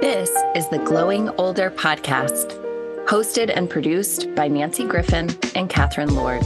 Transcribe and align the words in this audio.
This 0.00 0.30
is 0.54 0.66
the 0.70 0.78
Glowing 0.78 1.28
Older 1.36 1.70
podcast, 1.70 2.58
hosted 3.04 3.52
and 3.54 3.68
produced 3.68 4.34
by 4.34 4.48
Nancy 4.48 4.86
Griffin 4.86 5.28
and 5.54 5.68
Catherine 5.68 6.14
Lord. 6.14 6.40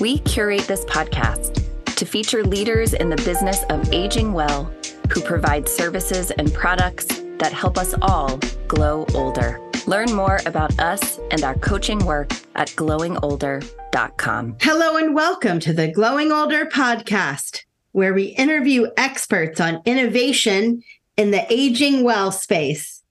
We 0.00 0.20
curate 0.20 0.62
this 0.62 0.82
podcast 0.86 1.62
to 1.96 2.06
feature 2.06 2.42
leaders 2.42 2.94
in 2.94 3.10
the 3.10 3.16
business 3.16 3.62
of 3.68 3.92
aging 3.92 4.32
well 4.32 4.72
who 5.12 5.20
provide 5.20 5.68
services 5.68 6.30
and 6.30 6.50
products 6.54 7.04
that 7.36 7.52
help 7.52 7.76
us 7.76 7.94
all 8.00 8.40
glow 8.68 9.04
older. 9.12 9.60
Learn 9.86 10.14
more 10.14 10.40
about 10.46 10.78
us 10.80 11.20
and 11.30 11.44
our 11.44 11.56
coaching 11.56 12.06
work 12.06 12.32
at 12.54 12.68
glowingolder.com. 12.70 14.56
Hello, 14.62 14.96
and 14.96 15.14
welcome 15.14 15.60
to 15.60 15.74
the 15.74 15.88
Glowing 15.88 16.32
Older 16.32 16.64
podcast, 16.64 17.64
where 17.92 18.14
we 18.14 18.24
interview 18.24 18.86
experts 18.96 19.60
on 19.60 19.82
innovation 19.84 20.82
in 21.16 21.30
the 21.30 21.50
aging 21.52 22.04
well 22.04 22.30
space. 22.30 23.02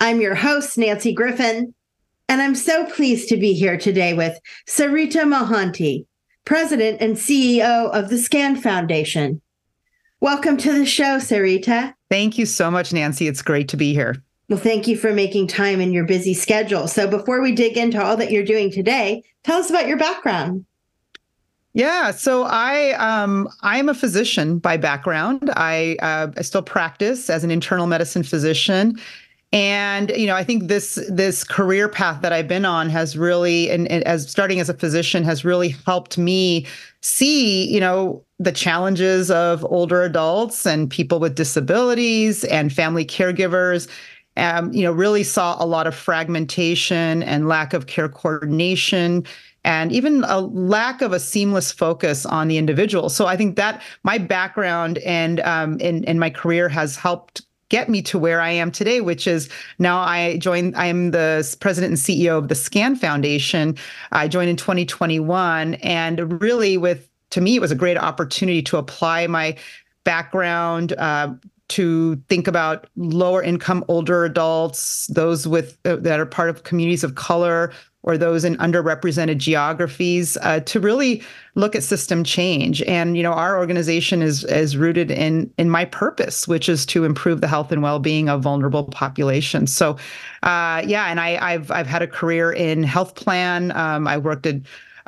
I'm 0.00 0.20
your 0.20 0.34
host, 0.34 0.76
Nancy 0.76 1.12
Griffin, 1.12 1.74
and 2.28 2.42
I'm 2.42 2.54
so 2.54 2.84
pleased 2.84 3.28
to 3.28 3.36
be 3.36 3.52
here 3.52 3.78
today 3.78 4.12
with 4.12 4.38
Sarita 4.66 5.22
Mohanty, 5.22 6.06
President 6.44 7.00
and 7.00 7.16
CEO 7.16 7.90
of 7.90 8.10
the 8.10 8.18
SCAN 8.18 8.56
Foundation. 8.56 9.40
Welcome 10.20 10.56
to 10.58 10.72
the 10.72 10.86
show, 10.86 11.18
Sarita. 11.18 11.94
Thank 12.10 12.38
you 12.38 12.46
so 12.46 12.70
much, 12.70 12.92
Nancy. 12.92 13.28
It's 13.28 13.42
great 13.42 13.68
to 13.68 13.76
be 13.76 13.94
here. 13.94 14.16
Well, 14.48 14.58
thank 14.58 14.88
you 14.88 14.96
for 14.96 15.12
making 15.12 15.46
time 15.46 15.80
in 15.80 15.92
your 15.92 16.06
busy 16.06 16.34
schedule. 16.34 16.88
So, 16.88 17.06
before 17.06 17.40
we 17.40 17.52
dig 17.52 17.76
into 17.76 18.02
all 18.02 18.16
that 18.16 18.32
you're 18.32 18.44
doing 18.44 18.70
today, 18.70 19.22
tell 19.44 19.60
us 19.60 19.70
about 19.70 19.86
your 19.86 19.98
background. 19.98 20.64
Yeah, 21.74 22.10
so 22.10 22.44
I 22.44 22.92
um, 22.92 23.48
I'm 23.62 23.88
a 23.88 23.94
physician 23.94 24.58
by 24.58 24.76
background. 24.76 25.50
I 25.54 25.96
uh, 26.00 26.28
I 26.36 26.42
still 26.42 26.62
practice 26.62 27.30
as 27.30 27.44
an 27.44 27.50
internal 27.50 27.86
medicine 27.86 28.22
physician, 28.22 28.98
and 29.52 30.10
you 30.16 30.26
know 30.26 30.34
I 30.34 30.44
think 30.44 30.68
this 30.68 30.98
this 31.08 31.44
career 31.44 31.88
path 31.88 32.22
that 32.22 32.32
I've 32.32 32.48
been 32.48 32.64
on 32.64 32.88
has 32.90 33.16
really 33.16 33.70
and, 33.70 33.86
and 33.90 34.02
as 34.04 34.28
starting 34.28 34.60
as 34.60 34.68
a 34.68 34.74
physician 34.74 35.24
has 35.24 35.44
really 35.44 35.68
helped 35.86 36.18
me 36.18 36.66
see 37.02 37.68
you 37.72 37.80
know 37.80 38.24
the 38.40 38.52
challenges 38.52 39.30
of 39.30 39.64
older 39.66 40.02
adults 40.02 40.66
and 40.66 40.90
people 40.90 41.20
with 41.20 41.34
disabilities 41.34 42.44
and 42.44 42.72
family 42.72 43.04
caregivers. 43.04 43.88
Um, 44.36 44.72
you 44.72 44.84
know, 44.84 44.92
really 44.92 45.24
saw 45.24 45.56
a 45.62 45.66
lot 45.66 45.88
of 45.88 45.96
fragmentation 45.96 47.24
and 47.24 47.48
lack 47.48 47.74
of 47.74 47.88
care 47.88 48.08
coordination 48.08 49.24
and 49.64 49.92
even 49.92 50.24
a 50.24 50.40
lack 50.40 51.02
of 51.02 51.12
a 51.12 51.20
seamless 51.20 51.72
focus 51.72 52.24
on 52.24 52.48
the 52.48 52.58
individual. 52.58 53.08
So 53.08 53.26
I 53.26 53.36
think 53.36 53.56
that 53.56 53.82
my 54.02 54.18
background 54.18 54.98
and 54.98 55.40
um, 55.40 55.78
my 56.18 56.30
career 56.30 56.68
has 56.68 56.96
helped 56.96 57.42
get 57.68 57.88
me 57.88 58.00
to 58.02 58.18
where 58.18 58.40
I 58.40 58.50
am 58.50 58.70
today, 58.70 59.00
which 59.00 59.26
is 59.26 59.48
now 59.78 59.98
I 59.98 60.38
joined, 60.38 60.74
I 60.76 60.86
am 60.86 61.10
the 61.10 61.56
president 61.60 61.90
and 61.90 61.98
CEO 61.98 62.38
of 62.38 62.48
the 62.48 62.54
SCAN 62.54 62.96
Foundation. 62.96 63.76
I 64.12 64.28
joined 64.28 64.50
in 64.50 64.56
2021. 64.56 65.74
And 65.74 66.40
really, 66.40 66.78
with 66.78 67.08
to 67.30 67.40
me, 67.40 67.56
it 67.56 67.60
was 67.60 67.70
a 67.70 67.76
great 67.76 67.98
opportunity 67.98 68.62
to 68.62 68.78
apply 68.78 69.26
my 69.26 69.56
background, 70.04 70.94
uh, 70.94 71.34
to 71.68 72.16
think 72.28 72.48
about 72.48 72.86
lower 72.96 73.42
income 73.42 73.84
older 73.88 74.24
adults, 74.24 75.06
those 75.08 75.46
with 75.46 75.78
uh, 75.84 75.96
that 75.96 76.18
are 76.18 76.26
part 76.26 76.50
of 76.50 76.64
communities 76.64 77.04
of 77.04 77.14
color 77.14 77.72
or 78.02 78.16
those 78.16 78.44
in 78.44 78.56
underrepresented 78.56 79.38
geographies, 79.38 80.38
uh, 80.42 80.60
to 80.60 80.80
really 80.80 81.22
look 81.56 81.74
at 81.74 81.82
system 81.82 82.24
change. 82.24 82.80
And 82.82 83.16
you 83.16 83.22
know, 83.22 83.32
our 83.32 83.58
organization 83.58 84.22
is 84.22 84.44
is 84.44 84.76
rooted 84.76 85.10
in 85.10 85.52
in 85.58 85.68
my 85.68 85.84
purpose, 85.84 86.48
which 86.48 86.68
is 86.68 86.86
to 86.86 87.04
improve 87.04 87.40
the 87.40 87.48
health 87.48 87.70
and 87.70 87.82
well 87.82 87.98
being 87.98 88.28
of 88.28 88.42
vulnerable 88.42 88.84
populations. 88.84 89.74
So, 89.74 89.96
uh, 90.42 90.82
yeah, 90.86 91.06
and 91.06 91.20
I, 91.20 91.52
have 91.52 91.70
I've 91.70 91.86
had 91.86 92.02
a 92.02 92.06
career 92.08 92.50
in 92.50 92.82
health 92.82 93.14
plan. 93.14 93.76
Um, 93.76 94.08
I 94.08 94.16
worked 94.16 94.46
at 94.46 94.56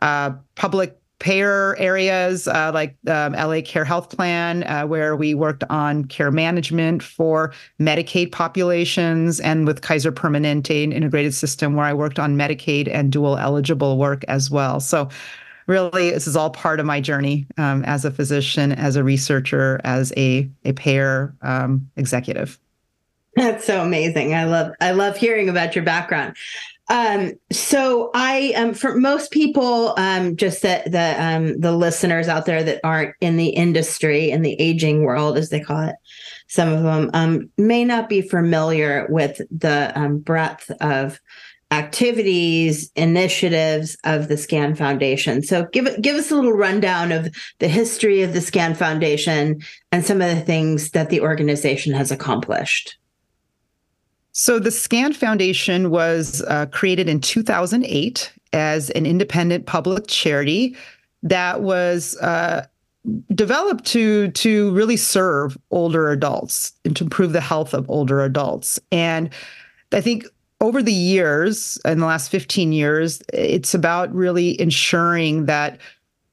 uh, 0.03 0.33
public 0.56 0.99
payer 1.20 1.76
areas 1.78 2.48
uh, 2.48 2.72
like 2.75 2.97
um, 3.06 3.34
LA 3.34 3.60
Care 3.64 3.84
Health 3.84 4.08
Plan, 4.08 4.64
uh, 4.64 4.86
where 4.86 5.14
we 5.14 5.34
worked 5.34 5.62
on 5.70 6.04
care 6.06 6.32
management 6.32 7.03
for 7.03 7.53
Medicaid 7.78 8.32
populations, 8.32 9.38
and 9.38 9.66
with 9.66 9.82
Kaiser 9.82 10.10
Permanente, 10.10 10.82
an 10.82 10.92
integrated 10.92 11.34
system 11.34 11.76
where 11.76 11.86
I 11.86 11.94
worked 11.94 12.19
on 12.19 12.36
Medicaid 12.36 12.88
and 12.92 13.12
dual 13.12 13.36
eligible 13.36 13.98
work 13.98 14.25
as 14.26 14.50
well. 14.50 14.81
So, 14.81 15.08
really, 15.66 16.10
this 16.10 16.26
is 16.26 16.36
all 16.36 16.50
part 16.50 16.81
of 16.81 16.86
my 16.86 17.00
journey 17.00 17.47
um, 17.58 17.84
as 17.84 18.04
a 18.04 18.10
physician, 18.10 18.72
as 18.72 18.97
a 18.97 19.04
researcher, 19.04 19.81
as 19.84 20.12
a 20.16 20.50
a 20.64 20.72
payer 20.72 21.34
um, 21.42 21.88
executive. 21.97 22.58
That's 23.37 23.64
so 23.64 23.82
amazing. 23.82 24.34
I 24.34 24.44
love 24.44 24.72
I 24.81 24.91
love 24.92 25.16
hearing 25.16 25.48
about 25.48 25.76
your 25.76 25.84
background. 25.84 26.37
Um, 26.90 27.34
so 27.52 28.10
I 28.14 28.52
um 28.56 28.74
for 28.74 28.96
most 28.96 29.30
people, 29.30 29.94
um, 29.96 30.36
just 30.36 30.62
that 30.62 30.90
the 30.90 31.14
um 31.22 31.58
the 31.60 31.72
listeners 31.72 32.28
out 32.28 32.46
there 32.46 32.64
that 32.64 32.80
aren't 32.84 33.14
in 33.20 33.36
the 33.36 33.50
industry 33.50 34.30
in 34.30 34.42
the 34.42 34.60
aging 34.60 35.04
world, 35.04 35.38
as 35.38 35.50
they 35.50 35.60
call 35.60 35.88
it, 35.88 35.94
some 36.48 36.68
of 36.68 36.82
them 36.82 37.10
um 37.14 37.48
may 37.56 37.84
not 37.84 38.08
be 38.08 38.20
familiar 38.20 39.06
with 39.08 39.40
the 39.56 39.92
um, 39.94 40.18
breadth 40.18 40.70
of 40.80 41.20
activities, 41.70 42.90
initiatives 42.96 43.96
of 44.02 44.26
the 44.26 44.36
Scan 44.36 44.74
Foundation. 44.74 45.42
So 45.42 45.66
give 45.72 46.02
give 46.02 46.16
us 46.16 46.32
a 46.32 46.34
little 46.34 46.52
rundown 46.52 47.12
of 47.12 47.32
the 47.60 47.68
history 47.68 48.22
of 48.22 48.32
the 48.32 48.40
Scan 48.40 48.74
Foundation 48.74 49.60
and 49.92 50.04
some 50.04 50.20
of 50.20 50.34
the 50.34 50.40
things 50.42 50.90
that 50.90 51.10
the 51.10 51.20
organization 51.20 51.92
has 51.94 52.10
accomplished. 52.10 52.96
So 54.40 54.58
the 54.58 54.70
SCAN 54.70 55.12
Foundation 55.12 55.90
was 55.90 56.40
uh, 56.48 56.64
created 56.72 57.10
in 57.10 57.20
2008 57.20 58.32
as 58.54 58.88
an 58.88 59.04
independent 59.04 59.66
public 59.66 60.06
charity 60.06 60.74
that 61.22 61.60
was 61.60 62.16
uh, 62.22 62.66
developed 63.34 63.84
to 63.88 64.30
to 64.30 64.70
really 64.72 64.96
serve 64.96 65.58
older 65.70 66.10
adults 66.10 66.72
and 66.86 66.96
to 66.96 67.04
improve 67.04 67.34
the 67.34 67.42
health 67.42 67.74
of 67.74 67.84
older 67.90 68.22
adults. 68.22 68.80
And 68.90 69.28
I 69.92 70.00
think 70.00 70.24
over 70.62 70.82
the 70.82 70.90
years, 70.90 71.78
in 71.84 71.98
the 71.98 72.06
last 72.06 72.30
15 72.30 72.72
years, 72.72 73.20
it's 73.34 73.74
about 73.74 74.10
really 74.14 74.58
ensuring 74.58 75.44
that 75.46 75.78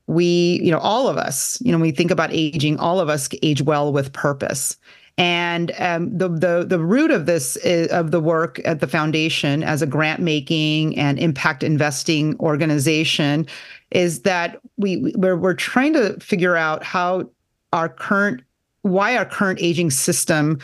we, 0.07 0.61
you 0.63 0.71
know, 0.71 0.79
all 0.79 1.09
of 1.09 1.17
us, 1.17 1.59
you 1.59 1.73
know, 1.73 1.77
when 1.77 1.89
we 1.89 1.91
think 1.91 2.11
about 2.11 2.29
aging, 2.31 2.77
all 2.77 3.01
of 3.01 3.09
us 3.09 3.27
age 3.43 3.63
well 3.63 3.91
with 3.91 4.13
purpose. 4.13 4.77
And 5.17 5.71
um, 5.79 6.15
the 6.15 6.29
the 6.29 6.65
the 6.67 6.79
root 6.79 7.09
of 7.09 7.25
this 7.25 7.55
is, 7.57 7.87
of 7.87 8.11
the 8.11 8.19
work 8.19 8.61
at 8.65 8.79
the 8.79 8.87
foundation 8.87 9.63
as 9.63 9.81
a 9.81 9.87
grant 9.87 10.21
making 10.21 10.97
and 10.97 11.17
impact 11.17 11.63
investing 11.63 12.37
organization 12.39 13.47
is 13.89 14.21
that 14.21 14.59
we 14.77 15.11
we're, 15.15 15.35
we're 15.35 15.55
trying 15.55 15.93
to 15.93 16.19
figure 16.19 16.55
out 16.55 16.83
how 16.83 17.29
our 17.73 17.89
current 17.89 18.43
why 18.83 19.17
our 19.17 19.25
current 19.25 19.59
aging 19.59 19.89
system 19.89 20.59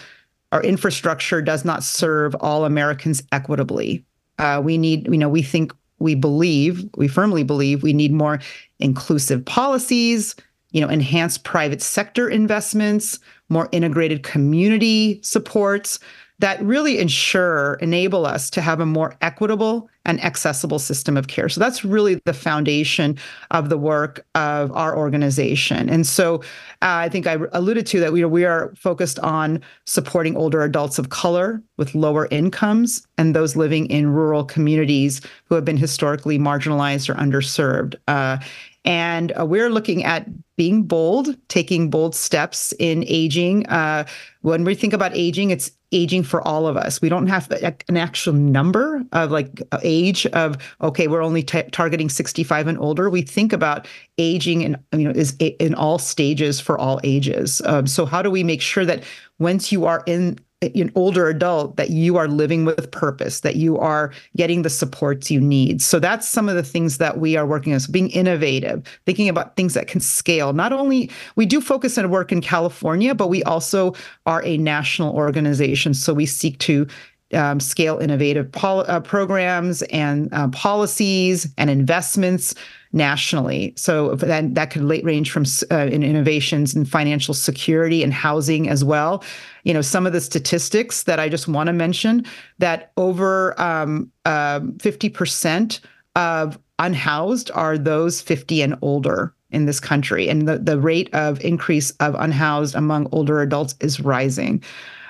our 0.53 0.61
infrastructure 0.61 1.41
does 1.41 1.65
not 1.65 1.83
serve 1.83 2.35
all 2.35 2.63
Americans 2.63 3.23
equitably. 3.31 4.05
Uh, 4.37 4.61
we 4.63 4.77
need, 4.77 5.07
you 5.07 5.17
know, 5.17 5.27
we 5.27 5.41
think, 5.41 5.73
we 5.97 6.13
believe, 6.13 6.87
we 6.95 7.07
firmly 7.07 7.41
believe 7.43 7.81
we 7.81 7.91
need 7.91 8.13
more 8.13 8.39
inclusive 8.79 9.43
policies, 9.45 10.35
you 10.69 10.79
know, 10.79 10.89
enhanced 10.89 11.43
private 11.43 11.81
sector 11.81 12.29
investments, 12.29 13.19
more 13.49 13.69
integrated 13.71 14.23
community 14.23 15.19
supports 15.23 15.99
that 16.39 16.61
really 16.61 16.99
ensure, 16.99 17.75
enable 17.75 18.25
us 18.25 18.49
to 18.49 18.59
have 18.59 18.79
a 18.79 18.85
more 18.85 19.15
equitable 19.21 19.89
and 20.03 20.21
accessible 20.21 20.79
system 20.79 21.15
of 21.15 21.27
care. 21.27 21.47
So 21.47 21.59
that's 21.59 21.85
really 21.85 22.15
the 22.25 22.33
foundation 22.33 23.17
of 23.51 23.69
the 23.69 23.77
work 23.77 24.25
of 24.35 24.71
our 24.73 24.97
organization. 24.97 25.89
And 25.89 26.05
so 26.05 26.37
uh, 26.81 26.99
I 27.05 27.07
think 27.07 27.27
I 27.27 27.37
alluded 27.53 27.85
to 27.87 27.99
that 28.01 28.11
we 28.11 28.23
are, 28.23 28.27
we 28.27 28.43
are 28.43 28.73
focused 28.75 29.19
on 29.19 29.61
supporting 29.85 30.35
older 30.35 30.63
adults 30.63 30.99
of 30.99 31.09
color 31.09 31.61
with 31.77 31.95
lower 31.95 32.27
incomes 32.29 33.07
and 33.17 33.33
those 33.33 33.55
living 33.55 33.85
in 33.85 34.09
rural 34.09 34.43
communities 34.43 35.21
who 35.45 35.55
have 35.55 35.63
been 35.63 35.77
historically 35.77 36.37
marginalized 36.37 37.09
or 37.09 37.13
underserved. 37.13 37.95
Uh, 38.07 38.37
and 38.85 39.31
uh, 39.39 39.45
we're 39.45 39.69
looking 39.69 40.03
at 40.03 40.27
being 40.55 40.83
bold, 40.83 41.35
taking 41.47 41.89
bold 41.89 42.15
steps 42.15 42.73
in 42.79 43.03
aging. 43.07 43.65
Uh, 43.67 44.05
when 44.41 44.63
we 44.63 44.75
think 44.75 44.93
about 44.93 45.15
aging, 45.15 45.49
it's 45.51 45.71
aging 45.91 46.23
for 46.23 46.45
all 46.45 46.67
of 46.67 46.75
us. 46.75 47.01
We 47.01 47.09
don't 47.09 47.27
have 47.27 47.49
an 47.51 47.97
actual 47.97 48.33
number 48.33 49.03
of 49.13 49.31
like 49.31 49.61
age 49.83 50.25
of 50.27 50.57
okay, 50.81 51.07
we're 51.07 51.23
only 51.23 51.43
t- 51.43 51.63
targeting 51.71 52.09
65 52.09 52.67
and 52.67 52.77
older. 52.79 53.09
We 53.09 53.21
think 53.21 53.53
about 53.53 53.87
aging 54.17 54.61
in 54.61 54.77
you 54.91 55.05
know 55.07 55.11
is 55.11 55.35
in 55.39 55.75
all 55.75 55.99
stages 55.99 56.59
for 56.59 56.77
all 56.77 56.99
ages. 57.03 57.61
Um, 57.65 57.87
so 57.87 58.05
how 58.05 58.21
do 58.21 58.29
we 58.29 58.43
make 58.43 58.61
sure 58.61 58.85
that 58.85 59.03
once 59.39 59.71
you 59.71 59.85
are 59.85 60.03
in 60.05 60.39
an 60.63 60.91
older 60.95 61.27
adult 61.27 61.77
that 61.77 61.89
you 61.89 62.17
are 62.17 62.27
living 62.27 62.65
with 62.65 62.89
purpose, 62.91 63.41
that 63.41 63.55
you 63.55 63.77
are 63.77 64.11
getting 64.35 64.61
the 64.61 64.69
supports 64.69 65.29
you 65.29 65.39
need. 65.39 65.81
So 65.81 65.99
that's 65.99 66.27
some 66.27 66.49
of 66.49 66.55
the 66.55 66.63
things 66.63 66.97
that 66.97 67.19
we 67.19 67.37
are 67.37 67.45
working 67.45 67.73
on. 67.73 67.79
So 67.79 67.91
being 67.91 68.09
innovative, 68.09 68.83
thinking 69.05 69.29
about 69.29 69.55
things 69.55 69.73
that 69.73 69.87
can 69.87 70.01
scale. 70.01 70.53
Not 70.53 70.73
only 70.73 71.09
we 71.35 71.45
do 71.45 71.61
focus 71.61 71.97
on 71.97 72.09
work 72.09 72.31
in 72.31 72.41
California, 72.41 73.13
but 73.13 73.27
we 73.27 73.43
also 73.43 73.93
are 74.25 74.43
a 74.43 74.57
national 74.57 75.13
organization. 75.13 75.93
So 75.93 76.13
we 76.13 76.25
seek 76.25 76.59
to 76.59 76.87
um, 77.33 77.59
scale 77.59 77.97
innovative 77.97 78.51
pol- 78.51 78.85
uh, 78.87 78.99
programs 78.99 79.81
and 79.83 80.29
uh, 80.33 80.47
policies 80.49 81.47
and 81.57 81.69
investments 81.69 82.53
nationally. 82.93 83.73
So 83.75 84.15
that 84.15 84.53
that 84.53 84.69
could 84.69 84.83
range 84.83 85.31
from 85.31 85.45
uh, 85.71 85.87
in 85.87 86.03
innovations 86.03 86.75
in 86.75 86.85
financial 86.85 87.33
security 87.33 88.03
and 88.03 88.13
housing 88.13 88.69
as 88.69 88.83
well. 88.83 89.23
You 89.63 89.73
know, 89.73 89.81
some 89.81 90.05
of 90.05 90.13
the 90.13 90.21
statistics 90.21 91.03
that 91.03 91.19
I 91.19 91.27
just 91.27 91.47
want 91.47 91.67
to 91.67 91.73
mention 91.73 92.25
that 92.59 92.91
over 92.95 93.59
um, 93.59 94.11
uh, 94.25 94.59
50% 94.59 95.79
of 96.15 96.59
unhoused 96.79 97.49
are 97.51 97.77
those 97.77 98.21
50 98.21 98.61
and 98.61 98.77
older 98.81 99.33
in 99.49 99.65
this 99.65 99.79
country, 99.79 100.29
and 100.29 100.47
the 100.47 100.59
the 100.59 100.79
rate 100.79 101.13
of 101.13 101.43
increase 101.43 101.91
of 101.99 102.15
unhoused 102.15 102.75
among 102.75 103.09
older 103.11 103.41
adults 103.41 103.75
is 103.81 103.99
rising. 103.99 104.63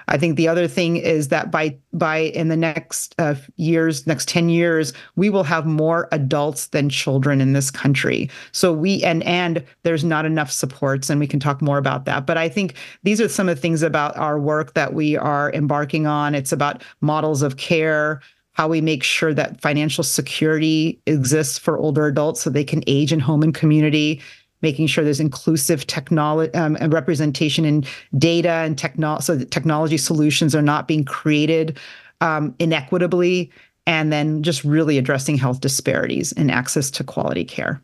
I 0.08 0.18
think 0.18 0.36
the 0.36 0.48
other 0.48 0.68
thing 0.68 0.98
is 0.98 1.30
that 1.30 1.52
by 1.52 1.78
by 1.94 2.18
in 2.18 2.48
the 2.48 2.58
next 2.58 3.16
uh, 3.20 3.36
years, 3.56 4.06
next 4.08 4.28
ten 4.28 4.50
years, 4.50 4.94
we 5.16 5.30
will 5.30 5.44
have 5.44 5.66
more 5.66 6.08
adults 6.12 6.68
than 6.68 6.90
children 6.90 7.42
in 7.42 7.54
this 7.54 7.72
country. 7.72 8.30
So 8.52 8.74
we 8.74 9.04
and 9.04 9.24
and 9.24 9.64
there's 9.84 10.04
not 10.04 10.26
enough 10.26 10.52
supports, 10.52 11.10
and 11.10 11.20
we 11.20 11.28
can 11.28 11.40
talk 11.40 11.62
more 11.62 11.78
about 11.78 12.06
that. 12.06 12.26
But 12.26 12.38
I 12.38 12.50
think 12.50 12.76
these 13.04 13.22
are 13.22 13.30
some 13.30 13.50
of 13.50 13.56
the 13.56 13.62
things 13.62 13.82
about 13.82 14.18
our 14.18 14.40
work 14.40 14.74
that 14.74 14.94
we 14.94 15.18
are 15.18 15.52
embarking 15.54 16.08
on. 16.08 16.36
It's 16.36 16.52
about 16.52 16.84
models 17.02 17.42
of 17.42 17.58
care 17.58 18.22
how 18.54 18.68
we 18.68 18.82
make 18.82 19.04
sure 19.04 19.34
that 19.34 19.60
financial 19.62 20.04
security 20.04 21.02
exists 21.08 21.58
for 21.58 21.78
older 21.78 22.06
adults 22.06 22.42
so 22.42 22.50
they 22.50 22.64
can 22.64 22.84
age 22.88 23.12
in 23.12 23.20
home 23.20 23.44
and 23.44 23.54
community 23.54 24.22
making 24.64 24.88
sure 24.88 25.04
there's 25.04 25.20
inclusive 25.20 25.86
technology 25.86 26.52
um, 26.56 26.76
and 26.80 26.92
representation 26.92 27.66
in 27.66 27.86
data 28.18 28.50
and 28.50 28.78
technology, 28.78 29.24
so 29.24 29.36
that 29.36 29.52
technology 29.52 29.98
solutions 29.98 30.56
are 30.56 30.62
not 30.64 30.88
being 30.88 31.06
created 31.06 31.78
um, 32.22 32.56
inequitably, 32.58 33.52
and 33.86 34.12
then 34.12 34.42
just 34.42 34.64
really 34.64 34.98
addressing 34.98 35.38
health 35.38 35.60
disparities 35.60 36.32
and 36.32 36.50
access 36.50 36.90
to 36.90 37.04
quality 37.04 37.44
care. 37.44 37.82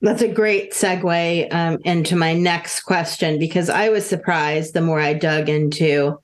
That's 0.00 0.22
a 0.22 0.28
great 0.28 0.72
segue 0.72 1.52
um, 1.52 1.78
into 1.84 2.14
my 2.14 2.32
next 2.32 2.80
question 2.80 3.38
because 3.38 3.68
I 3.68 3.88
was 3.88 4.04
surprised 4.06 4.74
the 4.74 4.80
more 4.80 5.00
I 5.00 5.12
dug 5.14 5.48
into 5.48 6.18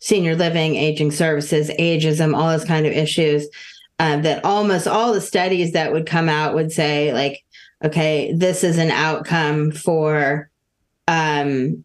senior 0.00 0.34
living, 0.34 0.74
aging 0.74 1.12
services, 1.12 1.70
ageism, 1.78 2.36
all 2.36 2.50
those 2.50 2.64
kind 2.64 2.86
of 2.86 2.92
issues, 2.92 3.48
uh, 4.00 4.16
that 4.22 4.44
almost 4.44 4.88
all 4.88 5.12
the 5.12 5.20
studies 5.20 5.72
that 5.72 5.92
would 5.92 6.06
come 6.06 6.28
out 6.28 6.54
would 6.54 6.72
say, 6.72 7.12
like, 7.12 7.44
okay, 7.84 8.32
this 8.32 8.64
is 8.64 8.78
an 8.78 8.90
outcome 8.90 9.70
for 9.70 10.50
um 11.08 11.84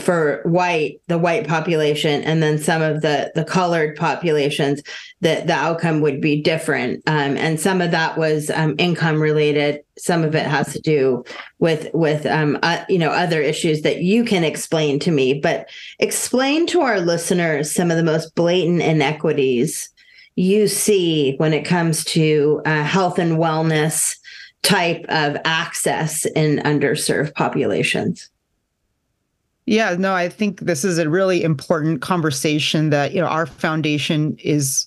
for 0.00 0.40
white 0.44 1.00
the 1.08 1.18
white 1.18 1.46
population 1.46 2.22
and 2.22 2.42
then 2.42 2.58
some 2.58 2.80
of 2.80 3.02
the 3.02 3.30
the 3.34 3.44
colored 3.44 3.96
populations 3.96 4.82
that 5.20 5.46
the 5.46 5.52
outcome 5.52 6.00
would 6.00 6.20
be 6.20 6.40
different. 6.40 7.02
Um, 7.06 7.36
and 7.36 7.58
some 7.58 7.80
of 7.80 7.90
that 7.90 8.16
was 8.16 8.50
um, 8.50 8.76
income 8.78 9.20
related. 9.20 9.80
Some 9.98 10.22
of 10.22 10.34
it 10.34 10.46
has 10.46 10.72
to 10.72 10.80
do 10.80 11.24
with 11.58 11.88
with 11.92 12.24
um, 12.26 12.58
uh, 12.62 12.84
you 12.88 12.98
know 12.98 13.10
other 13.10 13.40
issues 13.40 13.82
that 13.82 14.02
you 14.02 14.24
can 14.24 14.44
explain 14.44 14.98
to 15.00 15.10
me. 15.10 15.40
But 15.40 15.68
explain 15.98 16.66
to 16.68 16.80
our 16.80 17.00
listeners 17.00 17.70
some 17.72 17.90
of 17.90 17.96
the 17.96 18.02
most 18.02 18.34
blatant 18.34 18.82
inequities 18.82 19.90
you 20.36 20.68
see 20.68 21.34
when 21.38 21.52
it 21.52 21.64
comes 21.64 22.04
to 22.04 22.62
uh, 22.64 22.84
health 22.84 23.18
and 23.18 23.38
wellness 23.38 24.17
type 24.62 25.04
of 25.08 25.36
access 25.44 26.24
in 26.26 26.58
underserved 26.58 27.34
populations. 27.34 28.28
Yeah, 29.66 29.96
no, 29.98 30.14
I 30.14 30.28
think 30.28 30.60
this 30.60 30.82
is 30.84 30.98
a 30.98 31.10
really 31.10 31.42
important 31.42 32.00
conversation 32.00 32.90
that 32.90 33.12
you 33.12 33.20
know 33.20 33.26
our 33.26 33.44
foundation 33.46 34.36
is 34.42 34.86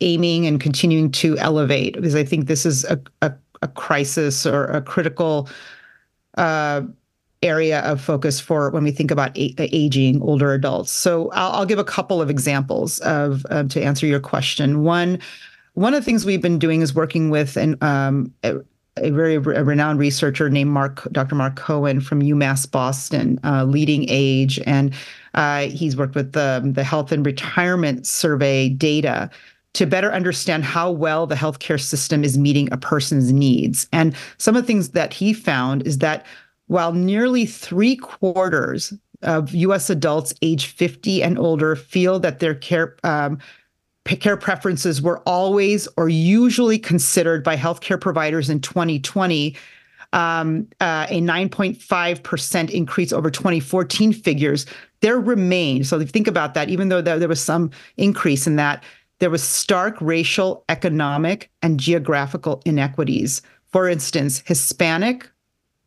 aiming 0.00 0.46
and 0.46 0.60
continuing 0.60 1.10
to 1.10 1.36
elevate 1.38 1.94
because 1.94 2.14
I 2.14 2.24
think 2.24 2.46
this 2.46 2.64
is 2.64 2.84
a 2.84 3.00
a, 3.22 3.32
a 3.62 3.68
crisis 3.68 4.46
or 4.46 4.66
a 4.66 4.80
critical 4.80 5.48
uh, 6.36 6.82
area 7.42 7.80
of 7.80 8.00
focus 8.00 8.40
for 8.40 8.70
when 8.70 8.84
we 8.84 8.90
think 8.90 9.10
about 9.10 9.36
a- 9.36 9.54
aging 9.58 10.22
older 10.22 10.52
adults. 10.52 10.90
So 10.90 11.30
I'll, 11.32 11.52
I'll, 11.52 11.66
give 11.66 11.78
a 11.78 11.84
couple 11.84 12.20
of 12.20 12.30
examples 12.30 12.98
of 13.00 13.44
um, 13.50 13.68
to 13.68 13.82
answer 13.82 14.06
your 14.06 14.20
question. 14.20 14.82
One, 14.82 15.18
one 15.74 15.94
of 15.94 16.00
the 16.00 16.04
things 16.04 16.24
we've 16.24 16.42
been 16.42 16.58
doing 16.58 16.82
is 16.82 16.94
working 16.94 17.30
with 17.30 17.56
an 17.56 17.76
um, 17.80 18.32
a 19.02 19.10
very 19.10 19.38
re- 19.38 19.60
renowned 19.60 19.98
researcher 19.98 20.48
named 20.50 20.70
Mark, 20.70 21.06
Dr. 21.12 21.34
Mark 21.34 21.56
Cohen 21.56 22.00
from 22.00 22.22
UMass 22.22 22.70
Boston, 22.70 23.38
uh, 23.44 23.64
Leading 23.64 24.06
Age, 24.08 24.60
and 24.66 24.94
uh, 25.34 25.62
he's 25.62 25.96
worked 25.96 26.14
with 26.14 26.32
the 26.32 26.62
the 26.64 26.84
Health 26.84 27.12
and 27.12 27.24
Retirement 27.24 28.06
Survey 28.06 28.68
data 28.68 29.30
to 29.74 29.86
better 29.86 30.12
understand 30.12 30.64
how 30.64 30.90
well 30.90 31.26
the 31.26 31.34
healthcare 31.34 31.80
system 31.80 32.24
is 32.24 32.38
meeting 32.38 32.68
a 32.72 32.76
person's 32.76 33.32
needs. 33.32 33.86
And 33.92 34.14
some 34.38 34.56
of 34.56 34.62
the 34.62 34.66
things 34.66 34.90
that 34.90 35.12
he 35.12 35.32
found 35.32 35.86
is 35.86 35.98
that 35.98 36.26
while 36.66 36.92
nearly 36.92 37.46
three 37.46 37.96
quarters 37.96 38.92
of 39.22 39.54
U.S. 39.54 39.90
adults 39.90 40.32
age 40.42 40.66
50 40.66 41.22
and 41.22 41.38
older 41.38 41.76
feel 41.76 42.18
that 42.20 42.38
their 42.38 42.54
care 42.54 42.96
um, 43.04 43.38
care 44.16 44.36
preferences 44.36 45.02
were 45.02 45.18
always 45.20 45.88
or 45.96 46.08
usually 46.08 46.78
considered 46.78 47.44
by 47.44 47.56
healthcare 47.56 48.00
providers 48.00 48.48
in 48.50 48.60
2020 48.60 49.56
um, 50.12 50.66
uh, 50.80 51.06
a 51.10 51.20
9.5% 51.20 52.70
increase 52.70 53.12
over 53.12 53.30
2014 53.30 54.12
figures, 54.12 54.66
there 55.00 55.20
remained. 55.20 55.86
So 55.86 55.96
if 55.96 56.02
you 56.02 56.06
think 56.08 56.26
about 56.26 56.54
that, 56.54 56.70
even 56.70 56.88
though 56.88 57.02
there, 57.02 57.18
there 57.18 57.28
was 57.28 57.42
some 57.42 57.70
increase 57.96 58.46
in 58.46 58.56
that, 58.56 58.84
there 59.18 59.30
was 59.30 59.42
stark 59.42 59.96
racial, 60.00 60.64
economic, 60.68 61.50
and 61.62 61.78
geographical 61.78 62.62
inequities. 62.64 63.42
For 63.70 63.88
instance, 63.88 64.42
Hispanic 64.46 65.28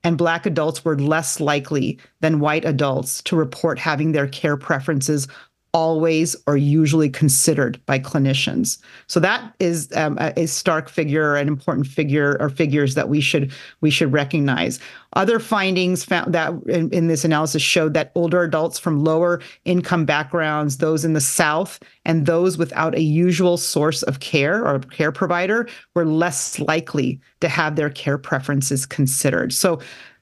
and 0.04 0.18
Black 0.18 0.46
adults 0.46 0.84
were 0.84 1.00
less 1.00 1.40
likely 1.40 2.00
than 2.20 2.40
white 2.40 2.66
adults 2.66 3.22
to 3.24 3.36
report 3.36 3.80
having 3.80 4.12
their 4.12 4.28
care 4.28 4.58
preferences 4.58 5.28
always 5.74 6.36
or 6.48 6.58
usually 6.58 7.10
considered 7.10 7.80
by 7.86 7.98
clinicians. 7.98 8.78
So 9.08 9.20
that 9.22 9.54
is 9.60 9.90
um, 9.96 10.18
a, 10.20 10.46
stark 10.46 10.90
figure, 10.90 11.36
an 11.36 11.48
important 11.48 11.88
figure, 11.88 12.36
or 12.42 12.50
figures 12.50 12.96
that 12.96 13.08
we 13.08 13.22
should 13.22 13.52
we 13.80 13.90
should 13.90 14.12
recognize. 14.12 14.80
Other 15.14 15.40
findings 15.40 16.04
found 16.04 16.34
that 16.34 16.54
in, 16.68 16.90
in 16.92 17.08
this 17.08 17.24
analysis 17.24 17.62
showed 17.62 17.94
that 17.94 18.12
older 18.16 18.42
adults 18.44 18.80
from 18.80 19.04
lower 19.04 19.42
income 19.66 20.06
backgrounds, 20.06 20.78
those 20.78 21.06
in 21.06 21.14
the 21.14 21.22
South, 21.22 21.80
and 22.06 22.26
those 22.26 22.58
without 22.58 22.96
a 22.96 23.02
usual 23.02 23.58
source 23.58 24.04
of 24.04 24.20
care 24.20 24.66
or 24.68 24.80
care 24.80 25.12
provider 25.12 25.68
were 25.96 26.06
less 26.06 26.60
likely 26.60 27.20
to 27.40 27.48
have 27.48 27.76
their 27.76 27.90
care 27.90 28.18
preferences 28.18 28.86
considered. 28.86 29.54
So 29.54 29.80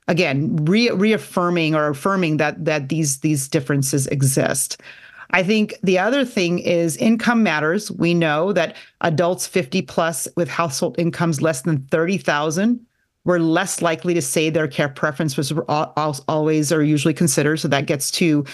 again, 0.07 0.57
re- 0.65 0.91
reaffirming 0.91 1.75
or 1.75 1.87
affirming 1.87 2.37
that 2.37 2.65
that 2.65 2.89
these 2.89 3.19
these 3.19 3.47
differences 3.47 4.05
exist. 4.07 4.81
I 5.31 5.43
think 5.43 5.75
the 5.83 5.99
other 5.99 6.25
thing 6.25 6.59
is 6.59 6.97
income 6.97 7.43
matters. 7.43 7.91
We 7.91 8.13
know 8.13 8.51
that 8.53 8.75
adults 9.01 9.45
50 9.45 9.83
plus 9.83 10.27
with 10.35 10.49
household 10.49 10.95
incomes 10.97 11.41
less 11.41 11.61
than 11.61 11.85
30,000 11.85 12.85
were 13.25 13.39
less 13.39 13.81
likely 13.81 14.13
to 14.13 14.21
say 14.21 14.49
their 14.49 14.67
care 14.67 14.89
preference 14.89 15.37
was 15.37 15.51
always 15.67 16.71
or 16.71 16.83
usually 16.83 17.13
considered. 17.13 17.57
So 17.57 17.67
that 17.67 17.85
gets 17.85 18.09
to 18.11 18.45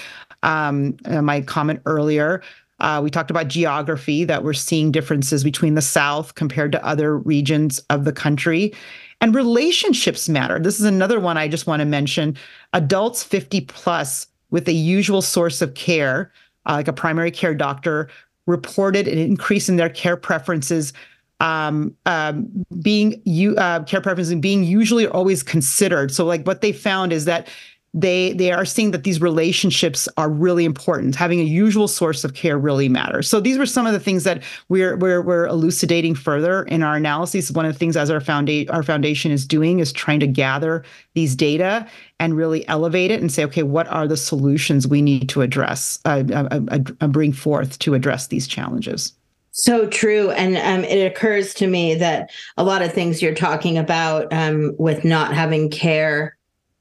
um, 0.43 0.97
uh, 1.05 1.21
my 1.21 1.41
comment 1.41 1.81
earlier. 1.85 2.41
Uh, 2.81 2.99
we 3.01 3.09
talked 3.09 3.31
about 3.31 3.47
geography, 3.47 4.25
that 4.25 4.43
we're 4.43 4.53
seeing 4.53 4.91
differences 4.91 5.45
between 5.45 5.75
the 5.75 5.81
South 5.81 6.35
compared 6.35 6.73
to 6.73 6.85
other 6.85 7.17
regions 7.17 7.79
of 7.89 8.03
the 8.03 8.11
country. 8.11 8.73
And 9.21 9.33
relationships 9.33 10.27
matter. 10.27 10.59
This 10.59 10.79
is 10.79 10.85
another 10.85 11.21
one 11.21 11.37
I 11.37 11.47
just 11.47 11.67
want 11.67 11.79
to 11.79 11.85
mention. 11.85 12.35
Adults 12.73 13.23
50 13.23 13.61
plus 13.61 14.27
with 14.51 14.67
a 14.67 14.73
usual 14.73 15.21
source 15.21 15.61
of 15.61 15.73
care 15.73 16.31
uh, 16.65 16.73
like 16.73 16.87
a 16.87 16.93
primary 16.93 17.31
care 17.31 17.55
doctor, 17.55 18.09
reported 18.47 19.07
an 19.07 19.17
increase 19.17 19.69
in 19.69 19.75
their 19.75 19.89
care 19.89 20.17
preferences 20.17 20.93
um, 21.41 21.95
um, 22.05 22.65
being 22.81 23.21
you 23.25 23.55
uh, 23.57 23.83
care 23.83 24.01
preferences 24.01 24.33
being 24.35 24.63
usually 24.63 25.07
always 25.07 25.43
considered. 25.43 26.11
So 26.11 26.25
like 26.25 26.45
what 26.45 26.61
they 26.61 26.71
found 26.71 27.11
is 27.11 27.25
that 27.25 27.47
they 27.95 28.33
they 28.33 28.51
are 28.51 28.65
seeing 28.65 28.91
that 28.91 29.05
these 29.05 29.21
relationships 29.21 30.09
are 30.17 30.29
really 30.29 30.65
important. 30.65 31.15
Having 31.15 31.39
a 31.39 31.43
usual 31.43 31.87
source 31.87 32.25
of 32.25 32.33
care 32.33 32.57
really 32.57 32.89
matters. 32.89 33.29
So 33.29 33.39
these 33.39 33.57
were 33.57 33.65
some 33.65 33.87
of 33.87 33.93
the 33.93 34.01
things 34.01 34.25
that 34.25 34.43
we're 34.67 34.97
we're 34.97 35.21
we're 35.21 35.47
elucidating 35.47 36.13
further 36.13 36.63
in 36.63 36.83
our 36.83 36.97
analysis. 36.97 37.49
One 37.51 37.65
of 37.65 37.71
the 37.71 37.79
things 37.79 37.95
as 37.95 38.11
our 38.11 38.19
foundation 38.19 38.69
our 38.69 38.83
foundation 38.83 39.31
is 39.31 39.47
doing 39.47 39.79
is 39.79 39.93
trying 39.93 40.19
to 40.19 40.27
gather 40.27 40.83
these 41.13 41.35
data 41.35 41.87
and 42.19 42.35
really 42.35 42.67
elevate 42.67 43.11
it 43.11 43.21
and 43.21 43.31
say, 43.31 43.45
okay, 43.45 43.63
what 43.63 43.87
are 43.87 44.07
the 44.07 44.17
solutions 44.17 44.87
we 44.87 45.01
need 45.01 45.29
to 45.29 45.41
address, 45.41 45.99
uh, 46.03 46.23
uh, 46.31 46.47
uh, 46.51 46.79
uh 46.99 47.07
bring 47.07 47.31
forth 47.31 47.79
to 47.79 47.93
address 47.93 48.27
these 48.27 48.45
challenges. 48.45 49.13
So 49.51 49.87
true. 49.87 50.31
And 50.31 50.57
um, 50.57 50.83
it 50.83 51.09
occurs 51.09 51.53
to 51.55 51.67
me 51.67 51.95
that 51.95 52.29
a 52.57 52.63
lot 52.65 52.81
of 52.81 52.91
things 52.91 53.21
you're 53.21 53.33
talking 53.33 53.77
about 53.77 54.27
um, 54.33 54.75
with 54.77 55.05
not 55.05 55.33
having 55.33 55.69
care 55.69 56.34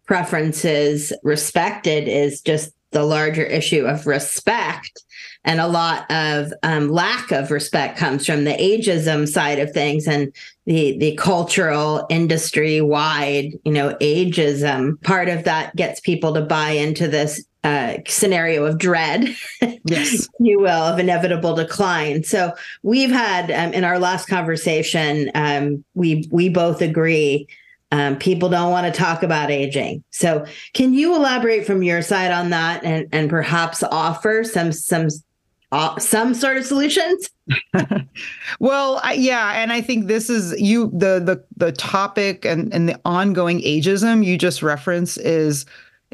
preferences 0.07 1.13
respected 1.23 2.09
is 2.09 2.41
just 2.41 2.73
the 2.95 3.05
larger 3.05 3.43
issue 3.43 3.85
of 3.85 4.07
respect. 4.07 5.03
And 5.45 5.61
a 5.61 5.67
lot 5.67 6.11
of 6.11 6.55
um, 6.63 6.89
lack 6.89 7.31
of 7.33 7.51
respect 7.51 7.99
comes 7.99 8.25
from 8.25 8.45
the 8.45 8.53
ageism 8.53 9.29
side 9.29 9.59
of 9.59 9.73
things 9.73 10.07
and 10.07 10.33
the 10.65 10.97
the 10.97 11.15
cultural 11.17 12.07
industry 12.09 12.81
wide, 12.81 13.51
you 13.65 13.73
know, 13.73 13.95
ageism. 14.01 15.03
Part 15.03 15.29
of 15.29 15.45
that 15.45 15.77
gets 15.77 16.01
people 16.01 16.33
to 16.35 16.41
buy 16.41 16.71
into 16.71 17.09
this 17.09 17.45
uh, 17.65 17.97
scenario 18.07 18.65
of 18.65 18.79
dread, 18.79 19.35
yes, 19.85 20.29
you 20.39 20.61
will, 20.61 20.69
of 20.69 20.99
inevitable 20.99 21.55
decline. 21.55 22.23
So 22.23 22.53
we've 22.83 23.11
had 23.11 23.51
um, 23.51 23.75
in 23.75 23.85
our 23.85 23.99
last 23.99 24.27
conversation, 24.27 25.31
um, 25.35 25.85
we 25.95 26.29
we 26.31 26.49
both 26.49 26.81
agree 26.81 27.49
um, 27.95 28.17
people 28.17 28.49
don't 28.49 28.73
want 28.73 28.93
to 28.93 28.99
talk 28.99 29.23
about 29.23 29.53
aging. 29.53 30.03
So 30.11 30.45
can 30.73 30.95
you 30.95 31.15
elaborate 31.15 31.65
from 31.65 31.85
your 31.85 32.03
side 32.03 32.33
on 32.33 32.51
that 32.51 32.83
and 32.83 33.07
and 33.13 33.31
perhaps 33.31 33.85
offer 33.85 34.43
some 34.43 34.73
some 34.73 35.07
uh, 35.71 35.97
some 36.01 36.35
sort 36.35 36.57
of 36.57 36.67
solutions? 36.67 37.31
well, 38.59 39.01
I, 39.05 39.13
yeah, 39.13 39.53
and 39.53 39.73
I 39.73 39.81
think 39.81 40.09
this 40.09 40.29
is 40.29 40.61
you 40.61 40.87
the 40.87 41.21
the 41.21 41.45
the 41.57 41.71
topic 41.71 42.45
and 42.45 42.75
and 42.75 42.89
the 42.89 43.01
ongoing 43.05 43.61
ageism 43.61 44.25
you 44.25 44.39
just 44.39 44.61
referenced 44.61 45.19
is 45.19 45.65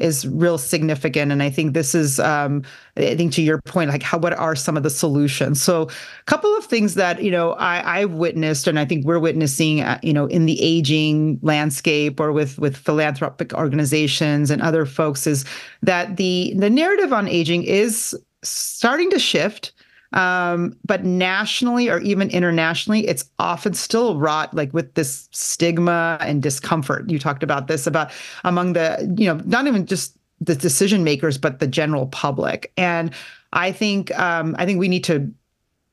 is 0.01 0.27
real 0.27 0.57
significant. 0.57 1.31
And 1.31 1.43
i 1.43 1.49
think 1.49 1.73
this 1.73 1.95
is 1.95 2.19
um, 2.19 2.63
i 2.97 3.15
think 3.15 3.33
to 3.33 3.41
your 3.41 3.61
point 3.61 3.89
like 3.89 4.03
how 4.03 4.17
what 4.17 4.33
are 4.33 4.55
some 4.55 4.77
of 4.77 4.83
the 4.83 4.89
solutions? 4.89 5.61
So 5.61 5.83
a 5.83 6.23
couple 6.25 6.55
of 6.57 6.65
things 6.65 6.95
that 6.95 7.21
you 7.23 7.31
know 7.31 7.53
i 7.53 7.99
i've 7.99 8.11
witnessed 8.11 8.67
and 8.67 8.79
i 8.79 8.85
think 8.85 9.05
we're 9.05 9.19
witnessing 9.19 9.81
uh, 9.81 9.99
you 10.03 10.13
know 10.13 10.25
in 10.25 10.45
the 10.45 10.61
aging 10.61 11.39
landscape 11.41 12.19
or 12.19 12.31
with 12.31 12.57
with 12.59 12.75
philanthropic 12.77 13.53
organizations 13.53 14.51
and 14.51 14.61
other 14.61 14.85
folks 14.85 15.27
is 15.27 15.45
that 15.81 16.17
the 16.17 16.53
the 16.57 16.69
narrative 16.69 17.13
on 17.13 17.27
aging 17.27 17.63
is 17.63 18.15
starting 18.43 19.09
to 19.09 19.19
shift 19.19 19.71
um, 20.13 20.75
but 20.85 21.05
nationally 21.05 21.89
or 21.89 21.99
even 21.99 22.29
internationally, 22.29 23.07
it's 23.07 23.25
often 23.39 23.73
still 23.73 24.17
wrought 24.17 24.53
like 24.53 24.73
with 24.73 24.93
this 24.95 25.29
stigma 25.31 26.17
and 26.21 26.41
discomfort. 26.43 27.09
You 27.09 27.19
talked 27.19 27.43
about 27.43 27.67
this 27.67 27.87
about 27.87 28.11
among 28.43 28.73
the, 28.73 29.13
you 29.17 29.25
know, 29.25 29.41
not 29.45 29.67
even 29.67 29.85
just 29.85 30.17
the 30.39 30.55
decision 30.55 31.03
makers, 31.03 31.37
but 31.37 31.59
the 31.59 31.67
general 31.67 32.07
public. 32.07 32.71
And 32.77 33.13
I 33.53 33.71
think 33.71 34.17
um, 34.17 34.55
I 34.59 34.65
think 34.65 34.79
we 34.79 34.87
need 34.87 35.03
to 35.05 35.31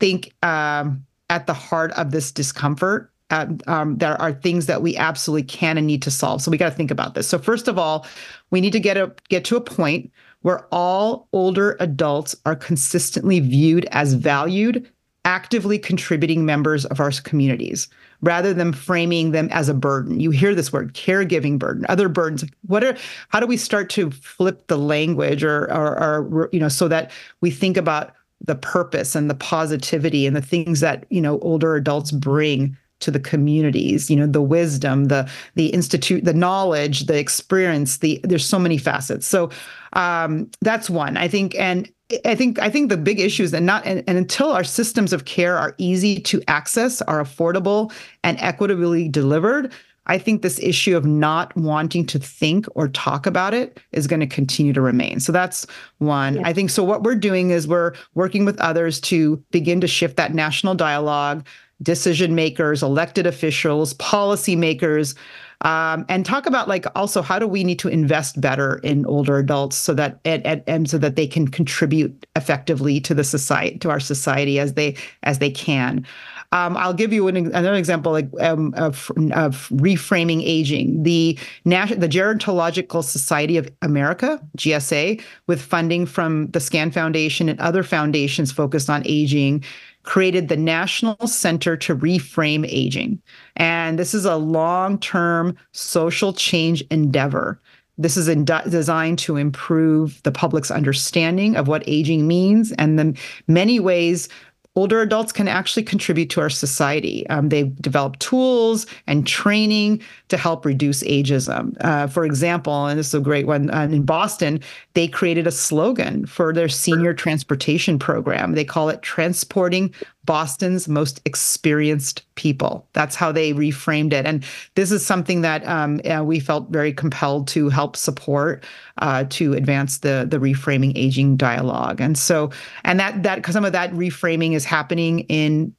think 0.01 0.33
um, 0.43 1.05
at 1.31 1.47
the 1.47 1.55
heart 1.55 1.93
of 1.93 2.11
this 2.11 2.33
discomfort 2.33 3.13
uh, 3.31 3.47
um, 3.67 3.99
there 3.99 4.21
are 4.21 4.33
things 4.33 4.67
that 4.67 4.81
we 4.83 4.97
absolutely 4.97 5.43
can 5.43 5.77
and 5.77 5.87
need 5.87 6.03
to 6.03 6.11
solve. 6.11 6.41
So 6.41 6.51
we 6.51 6.57
got 6.57 6.71
to 6.71 6.75
think 6.75 6.91
about 6.91 7.15
this. 7.15 7.29
So 7.29 7.39
first 7.39 7.69
of 7.69 7.79
all, 7.79 8.07
we 8.51 8.61
need 8.61 8.73
to 8.73 8.81
get 8.81 8.97
a 8.97 9.13
get 9.29 9.45
to 9.47 9.57
a 9.57 9.61
point 9.61 10.11
where 10.43 10.67
all 10.73 11.29
older 11.33 11.77
adults 11.81 12.37
are 12.47 12.57
consistently 12.57 13.41
viewed 13.41 13.87
as 13.91 14.15
valued, 14.15 14.89
actively 15.25 15.79
contributing 15.79 16.47
members 16.47 16.85
of 16.87 17.01
our 17.01 17.11
communities 17.23 17.89
rather 18.23 18.55
than 18.55 18.73
framing 18.73 19.33
them 19.33 19.49
as 19.51 19.69
a 19.69 19.75
burden. 19.75 20.21
You 20.21 20.31
hear 20.31 20.55
this 20.55 20.73
word 20.73 20.95
caregiving 20.95 21.59
burden, 21.59 21.85
other 21.89 22.09
burdens. 22.09 22.45
What 22.67 22.85
are 22.85 22.97
how 23.29 23.41
do 23.41 23.47
we 23.47 23.57
start 23.57 23.91
to 23.91 24.11
flip 24.11 24.67
the 24.69 24.79
language 24.79 25.45
or 25.45 25.65
or, 25.73 25.97
or 25.99 26.49
you 26.53 26.61
know 26.61 26.69
so 26.69 26.89
that 26.89 27.11
we 27.41 27.51
think 27.51 27.77
about 27.77 28.15
the 28.41 28.55
purpose 28.55 29.15
and 29.15 29.29
the 29.29 29.35
positivity 29.35 30.27
and 30.27 30.35
the 30.35 30.43
things 30.43 30.81
that 30.81 31.05
you 31.11 31.21
know 31.21 31.39
older 31.41 31.75
adults 31.75 32.11
bring 32.11 32.77
to 33.01 33.11
the 33.11 33.21
communities 33.21 34.11
you 34.11 34.17
know 34.17 34.27
the 34.27 34.43
wisdom 34.43 35.07
the 35.07 35.29
the 35.55 35.67
institute 35.67 36.25
the 36.25 36.35
knowledge 36.35 37.07
the 37.07 37.19
experience 37.19 37.99
the 37.99 38.21
there's 38.25 38.47
so 38.47 38.59
many 38.59 38.79
facets 38.79 39.27
so 39.27 39.51
um, 39.95 40.51
that's 40.61 40.91
one 40.91 41.17
i 41.17 41.29
think 41.29 41.55
and 41.57 41.91
i 42.25 42.35
think 42.35 42.59
i 42.59 42.69
think 42.69 42.89
the 42.89 42.97
big 42.97 43.21
issue 43.21 43.43
is 43.43 43.51
that 43.51 43.63
not 43.63 43.85
and, 43.87 44.03
and 44.07 44.19
until 44.19 44.51
our 44.51 44.65
systems 44.65 45.13
of 45.13 45.25
care 45.25 45.57
are 45.57 45.75
easy 45.79 46.21
to 46.21 46.43
access 46.49 47.03
are 47.03 47.23
affordable 47.23 47.93
and 48.25 48.39
equitably 48.41 49.09
delivered 49.09 49.73
I 50.09 50.19
think 50.19 50.43
this 50.43 50.59
issue 50.61 50.97
of 50.97 51.05
not 51.05 51.55
wanting 51.55 52.07
to 52.07 52.19
think 52.19 52.67
or 52.75 52.89
talk 52.89 53.27
about 53.27 53.53
it 53.55 53.79
is 53.93 54.07
going 54.07 54.21
to 54.21 54.27
continue 54.27 54.73
to 54.73 54.81
remain. 54.81 55.21
So 55.21 55.33
that's 55.33 55.67
one. 55.99 56.37
Yeah. 56.37 56.43
I 56.47 56.53
think 56.53 56.71
so. 56.71 56.83
What 56.83 57.03
we're 57.03 57.15
doing 57.15 57.51
is 57.51 57.69
we're 57.69 57.93
working 58.15 58.45
with 58.45 58.59
others 58.59 59.01
to 59.03 59.37
begin 59.51 59.81
to 59.83 59.87
shift 59.87 60.17
that 60.17 60.35
national 60.35 60.75
dialogue, 60.75 61.47
decision 61.83 62.35
makers, 62.35 62.83
elected 62.83 63.27
officials, 63.27 63.95
policymakers, 63.95 65.15
um, 65.63 66.05
and 66.09 66.25
talk 66.25 66.47
about 66.47 66.69
like 66.69 66.87
also 66.95 67.21
how 67.21 67.39
do 67.39 67.47
we 67.47 67.65
need 67.65 67.81
to 67.81 67.89
invest 67.89 68.41
better 68.41 68.77
in 68.79 69.05
older 69.07 69.39
adults 69.39 69.77
so 69.77 69.93
that 69.95 70.21
and, 70.25 70.63
and, 70.69 70.89
so 70.89 70.99
that 70.99 71.17
they 71.17 71.27
can 71.27 71.49
contribute 71.49 72.27
effectively 72.37 73.01
to 73.01 73.13
the 73.13 73.25
society 73.25 73.77
to 73.79 73.91
our 73.91 73.99
society 73.99 74.61
as 74.61 74.75
they 74.75 74.95
as 75.25 75.41
they 75.41 75.51
can. 75.51 76.07
Um, 76.51 76.79
I'll 76.79 76.95
give 76.95 77.13
you 77.13 77.29
an, 77.29 77.37
another 77.37 77.75
example 77.75 78.13
like, 78.13 78.29
um, 78.41 78.73
of, 78.75 79.13
of, 79.35 79.69
reframing 79.69 80.43
aging. 80.43 81.03
The, 81.03 81.39
Nas- 81.67 81.91
the 81.91 82.09
Gerontological 82.09 83.05
Society 83.05 83.59
of 83.59 83.71
America, 83.83 84.41
GSA, 84.57 85.23
with 85.47 85.61
funding 85.61 86.07
from 86.07 86.47
the 86.53 86.61
SCAN 86.61 86.91
Foundation 86.91 87.51
and 87.51 87.61
other 87.61 87.83
foundations 87.83 88.51
focused 88.51 88.89
on 88.89 89.03
aging, 89.05 89.63
created 90.09 90.49
the 90.49 90.57
National 90.57 91.27
Center 91.27 91.77
to 91.77 91.95
Reframe 91.95 92.67
Aging. 92.67 93.21
And 93.57 93.99
this 93.99 94.15
is 94.15 94.25
a 94.25 94.37
long 94.37 94.99
term 94.99 95.55
social 95.73 96.33
change 96.33 96.81
endeavor. 96.91 97.61
This 97.99 98.17
is 98.17 98.27
in, 98.27 98.47
designed 98.47 99.19
to 99.19 99.37
improve 99.37 100.23
the 100.23 100.33
public's 100.33 100.71
understanding 100.71 101.57
of 101.57 101.69
what 101.69 101.87
aging 101.87 102.27
means 102.27 102.73
and 102.79 102.99
the 102.99 103.19
many 103.49 103.81
ways 103.81 104.31
older 104.77 105.03
adults 105.03 105.31
can 105.31 105.47
actually 105.47 105.83
contribute 105.83 106.31
to 106.31 106.41
our 106.41 106.49
society. 106.49 107.29
Um, 107.29 107.51
they've 107.51 107.77
developed 107.77 108.21
tools 108.21 108.87
and 109.07 109.27
training 109.27 110.01
to 110.29 110.37
help 110.37 110.65
reduce 110.65 111.03
ageism. 111.03 111.77
Uh, 111.81 112.07
for 112.07 112.25
example, 112.25 112.87
and 112.87 112.99
this 112.99 113.09
is 113.09 113.15
a 113.15 113.21
great 113.21 113.47
one 113.47 113.71
uh, 113.71 113.83
in 113.83 114.03
Boston, 114.03 114.61
they 114.95 115.09
created 115.09 115.47
a 115.47 115.51
slogan 115.51 116.27
for 116.27 116.53
their 116.53 116.69
senior 116.69 117.15
transportation 117.15 117.99
program. 117.99 118.53
They 118.53 118.65
call 118.65 118.89
it 118.89 119.03
Transporting 119.03 119.95
Boston's 120.25 120.89
most 120.89 121.23
experienced 121.25 122.23
people. 122.35 122.87
That's 122.93 123.17
how 123.17 123.33
they 123.33 123.55
reframed 123.55 124.13
it. 124.13 124.27
And 124.27 124.45
this 124.75 124.93
is 124.93 125.05
something 125.05 125.41
that 125.41 125.67
um, 125.67 126.03
uh, 126.05 126.23
we 126.23 126.39
felt 126.39 126.69
very 126.69 126.93
compelled 126.93 127.49
to 127.49 127.71
help 127.71 127.97
support 127.97 128.63
uh, 128.99 129.25
to 129.31 129.55
advance 129.55 129.99
the 129.99 130.27
the 130.29 130.39
reframing 130.39 130.93
aging 130.97 131.39
dialogue. 131.39 132.03
And 132.03 132.19
so, 132.19 132.51
and 132.85 133.01
that 133.01 133.23
that 133.23 133.47
some 133.47 133.65
of 133.65 133.73
that 133.73 133.91
reframing 133.93 134.55
is 134.55 134.67
happening 134.67 135.21
in 135.21 135.75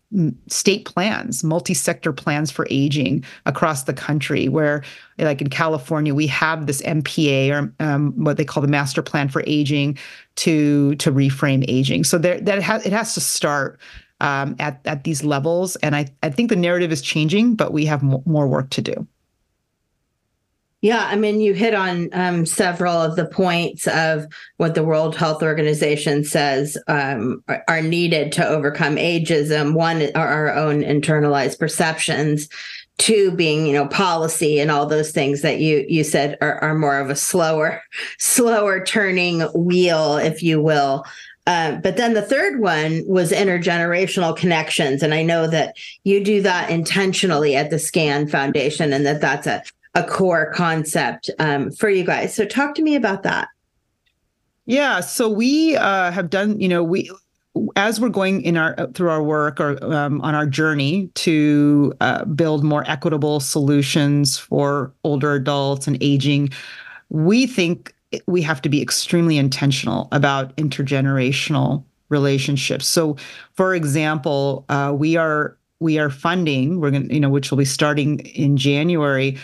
state 0.47 0.85
plans, 0.85 1.43
multi-sector 1.43 2.11
plans 2.11 2.49
for 2.49 2.65
aging 2.69 3.23
across 3.45 3.83
the 3.83 3.93
country. 3.93 4.49
Where, 4.49 4.83
like 5.17 5.41
in 5.41 5.49
California, 5.49 6.15
we 6.15 6.27
have 6.27 6.65
this 6.65 6.81
MPA 6.81 7.51
or 7.51 7.73
um, 7.79 8.13
what 8.23 8.37
they 8.37 8.45
call 8.45 8.61
the 8.61 8.67
Master 8.67 9.01
Plan 9.01 9.29
for 9.29 9.43
Aging 9.45 9.97
to 10.37 10.95
to 10.95 11.11
reframe 11.11 11.63
aging. 11.67 12.03
So 12.03 12.17
there 12.17 12.39
that 12.41 12.61
has 12.61 12.85
it 12.85 12.93
has 12.93 13.13
to 13.13 13.21
start 13.21 13.79
um, 14.21 14.55
at 14.59 14.81
at 14.85 15.03
these 15.03 15.23
levels. 15.23 15.75
And 15.77 15.95
I 15.95 16.07
I 16.23 16.29
think 16.29 16.49
the 16.49 16.55
narrative 16.55 16.91
is 16.91 17.01
changing, 17.01 17.55
but 17.55 17.71
we 17.71 17.85
have 17.85 18.03
m- 18.03 18.23
more 18.25 18.47
work 18.47 18.69
to 18.71 18.81
do. 18.81 19.07
Yeah, 20.81 21.05
I 21.05 21.17
mean, 21.17 21.41
you 21.41 21.53
hit 21.53 21.73
on 21.73 22.09
um, 22.13 22.45
several 22.45 22.93
of 22.93 23.17
the 23.17 23.25
points 23.25 23.85
of 23.87 24.27
what 24.55 24.75
the 24.75 24.83
World 24.83 25.13
Health 25.13 25.43
Organization 25.43 26.23
says 26.23 26.77
um, 26.87 27.43
are, 27.67 27.81
needed 27.81 28.31
to 28.33 28.47
overcome 28.47 28.95
ageism. 28.95 29.73
One 29.73 30.01
are 30.15 30.27
our 30.27 30.53
own 30.53 30.81
internalized 30.81 31.59
perceptions. 31.59 32.47
Two 32.97 33.31
being, 33.31 33.65
you 33.65 33.73
know, 33.73 33.87
policy 33.87 34.59
and 34.59 34.71
all 34.71 34.85
those 34.85 35.11
things 35.11 35.41
that 35.41 35.59
you 35.59 35.85
you 35.87 36.03
said 36.03 36.37
are, 36.41 36.59
are 36.59 36.75
more 36.75 36.99
of 36.99 37.09
a 37.09 37.15
slower, 37.15 37.81
slower 38.17 38.83
turning 38.83 39.41
wheel, 39.53 40.15
if 40.15 40.41
you 40.41 40.61
will. 40.61 41.05
Uh, 41.45 41.77
but 41.77 41.97
then 41.97 42.13
the 42.13 42.21
third 42.21 42.59
one 42.59 43.03
was 43.07 43.31
intergenerational 43.31 44.35
connections. 44.37 45.01
And 45.01 45.13
I 45.13 45.23
know 45.23 45.47
that 45.47 45.75
you 46.03 46.23
do 46.23 46.41
that 46.43 46.69
intentionally 46.69 47.55
at 47.55 47.69
the 47.69 47.79
SCAN 47.79 48.27
Foundation 48.27 48.93
and 48.93 49.05
that 49.05 49.19
that's 49.19 49.47
a, 49.47 49.63
a 49.95 50.03
core 50.03 50.51
concept 50.53 51.29
um, 51.39 51.71
for 51.71 51.89
you 51.89 52.03
guys. 52.03 52.35
So 52.35 52.45
talk 52.45 52.75
to 52.75 52.81
me 52.81 52.95
about 52.95 53.23
that. 53.23 53.49
Yeah, 54.65 54.99
so 54.99 55.27
we 55.27 55.75
uh, 55.77 56.11
have 56.11 56.29
done, 56.29 56.59
you 56.59 56.67
know, 56.67 56.83
we 56.83 57.09
as 57.75 57.99
we're 57.99 58.09
going 58.09 58.41
in 58.43 58.57
our 58.57 58.75
through 58.93 59.09
our 59.09 59.23
work 59.23 59.59
or 59.59 59.83
um, 59.91 60.21
on 60.21 60.35
our 60.35 60.45
journey 60.45 61.07
to 61.15 61.91
uh, 62.01 62.25
build 62.25 62.63
more 62.63 62.83
equitable 62.87 63.39
solutions 63.39 64.37
for 64.37 64.93
older 65.03 65.33
adults 65.33 65.87
and 65.87 65.97
aging, 66.01 66.49
we 67.09 67.47
think 67.47 67.93
we 68.27 68.41
have 68.41 68.61
to 68.61 68.69
be 68.69 68.81
extremely 68.81 69.37
intentional 69.37 70.07
about 70.11 70.55
intergenerational 70.57 71.83
relationships. 72.09 72.87
So, 72.87 73.17
for 73.53 73.73
example, 73.73 74.65
uh, 74.69 74.93
we 74.95 75.15
are 75.15 75.57
we 75.79 75.97
are 75.97 76.09
funding 76.09 76.81
we're 76.81 76.91
going 76.91 77.07
to 77.07 77.13
you 77.13 77.19
know 77.19 77.29
which 77.29 77.49
will 77.49 77.57
be 77.57 77.65
starting 77.65 78.19
in 78.19 78.57
January 78.57 79.37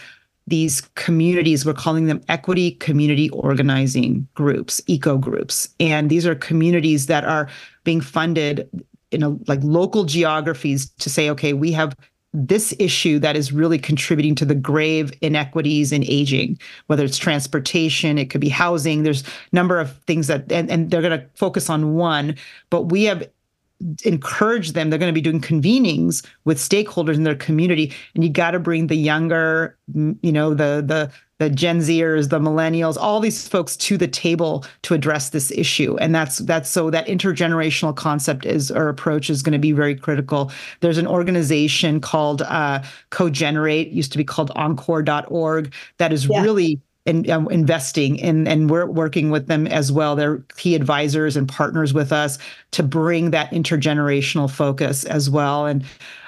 these 0.47 0.81
communities 0.95 1.65
we're 1.65 1.73
calling 1.73 2.05
them 2.05 2.21
equity 2.29 2.71
community 2.71 3.29
organizing 3.31 4.27
groups 4.33 4.81
eco 4.87 5.17
groups. 5.17 5.69
And 5.79 6.09
these 6.09 6.25
are 6.27 6.35
communities 6.35 7.07
that 7.07 7.25
are 7.25 7.49
being 7.83 8.01
funded 8.01 8.69
in 9.11 9.23
a, 9.23 9.29
like 9.47 9.59
local 9.63 10.03
geographies 10.03 10.89
to 10.89 11.09
say 11.09 11.29
okay 11.29 11.53
we 11.53 11.71
have 11.71 11.95
this 12.33 12.75
issue 12.79 13.17
that 13.17 13.37
is 13.37 13.53
really 13.53 13.79
contributing 13.79 14.35
to 14.35 14.43
the 14.43 14.53
grave 14.53 15.13
inequities 15.21 15.91
in 15.91 16.03
aging 16.03 16.59
whether 16.87 17.05
it's 17.05 17.17
transportation 17.17 18.17
it 18.17 18.29
could 18.29 18.41
be 18.41 18.49
housing. 18.49 19.03
There's 19.03 19.23
a 19.23 19.25
number 19.53 19.79
of 19.79 19.97
things 20.03 20.27
that 20.27 20.51
and, 20.51 20.69
and 20.69 20.91
they're 20.91 21.01
going 21.01 21.19
to 21.19 21.25
focus 21.35 21.69
on 21.69 21.95
one 21.95 22.35
but 22.69 22.83
we 22.83 23.05
have 23.05 23.27
encourage 24.03 24.71
them. 24.71 24.89
They're 24.89 24.99
going 24.99 25.13
to 25.13 25.13
be 25.13 25.21
doing 25.21 25.41
convenings 25.41 26.25
with 26.45 26.57
stakeholders 26.57 27.15
in 27.15 27.23
their 27.23 27.35
community 27.35 27.93
and 28.13 28.23
you 28.23 28.29
got 28.29 28.51
to 28.51 28.59
bring 28.59 28.87
the 28.87 28.95
younger 28.95 29.77
you 29.93 30.31
know 30.31 30.53
the 30.53 30.83
the 30.85 31.11
the 31.37 31.49
gen 31.49 31.79
zers 31.79 32.29
the 32.29 32.39
millennials 32.39 32.95
all 32.97 33.19
these 33.19 33.47
folks 33.47 33.75
to 33.75 33.97
the 33.97 34.07
table 34.07 34.65
to 34.81 34.93
address 34.93 35.29
this 35.29 35.51
issue. 35.51 35.97
And 35.97 36.15
that's 36.15 36.39
that's 36.39 36.69
so 36.69 36.89
that 36.89 37.07
intergenerational 37.07 37.95
concept 37.95 38.45
is 38.45 38.71
or 38.71 38.87
approach 38.87 39.29
is 39.29 39.43
going 39.43 39.53
to 39.53 39.59
be 39.59 39.73
very 39.73 39.95
critical. 39.95 40.51
There's 40.79 40.97
an 40.97 41.07
organization 41.07 41.99
called 41.99 42.41
uh, 42.43 42.81
co-generate 43.09 43.89
used 43.89 44.11
to 44.13 44.17
be 44.17 44.23
called 44.23 44.51
encore.org 44.55 45.73
that 45.97 46.13
is 46.13 46.27
yeah. 46.27 46.41
really 46.41 46.79
in, 47.05 47.29
um, 47.29 47.47
investing 47.49 48.17
in, 48.17 48.47
and 48.47 48.69
we're 48.69 48.87
working 48.87 49.29
with 49.29 49.47
them 49.47 49.67
as 49.67 49.91
well. 49.91 50.15
They're 50.15 50.39
key 50.57 50.75
advisors 50.75 51.37
and 51.37 51.47
partners 51.47 51.93
with 51.93 52.11
us 52.11 52.37
to 52.71 52.83
bring 52.83 53.31
that 53.31 53.51
intergenerational 53.51 54.49
focus 54.49 55.03
as 55.05 55.29
well. 55.29 55.65
And 55.65 55.83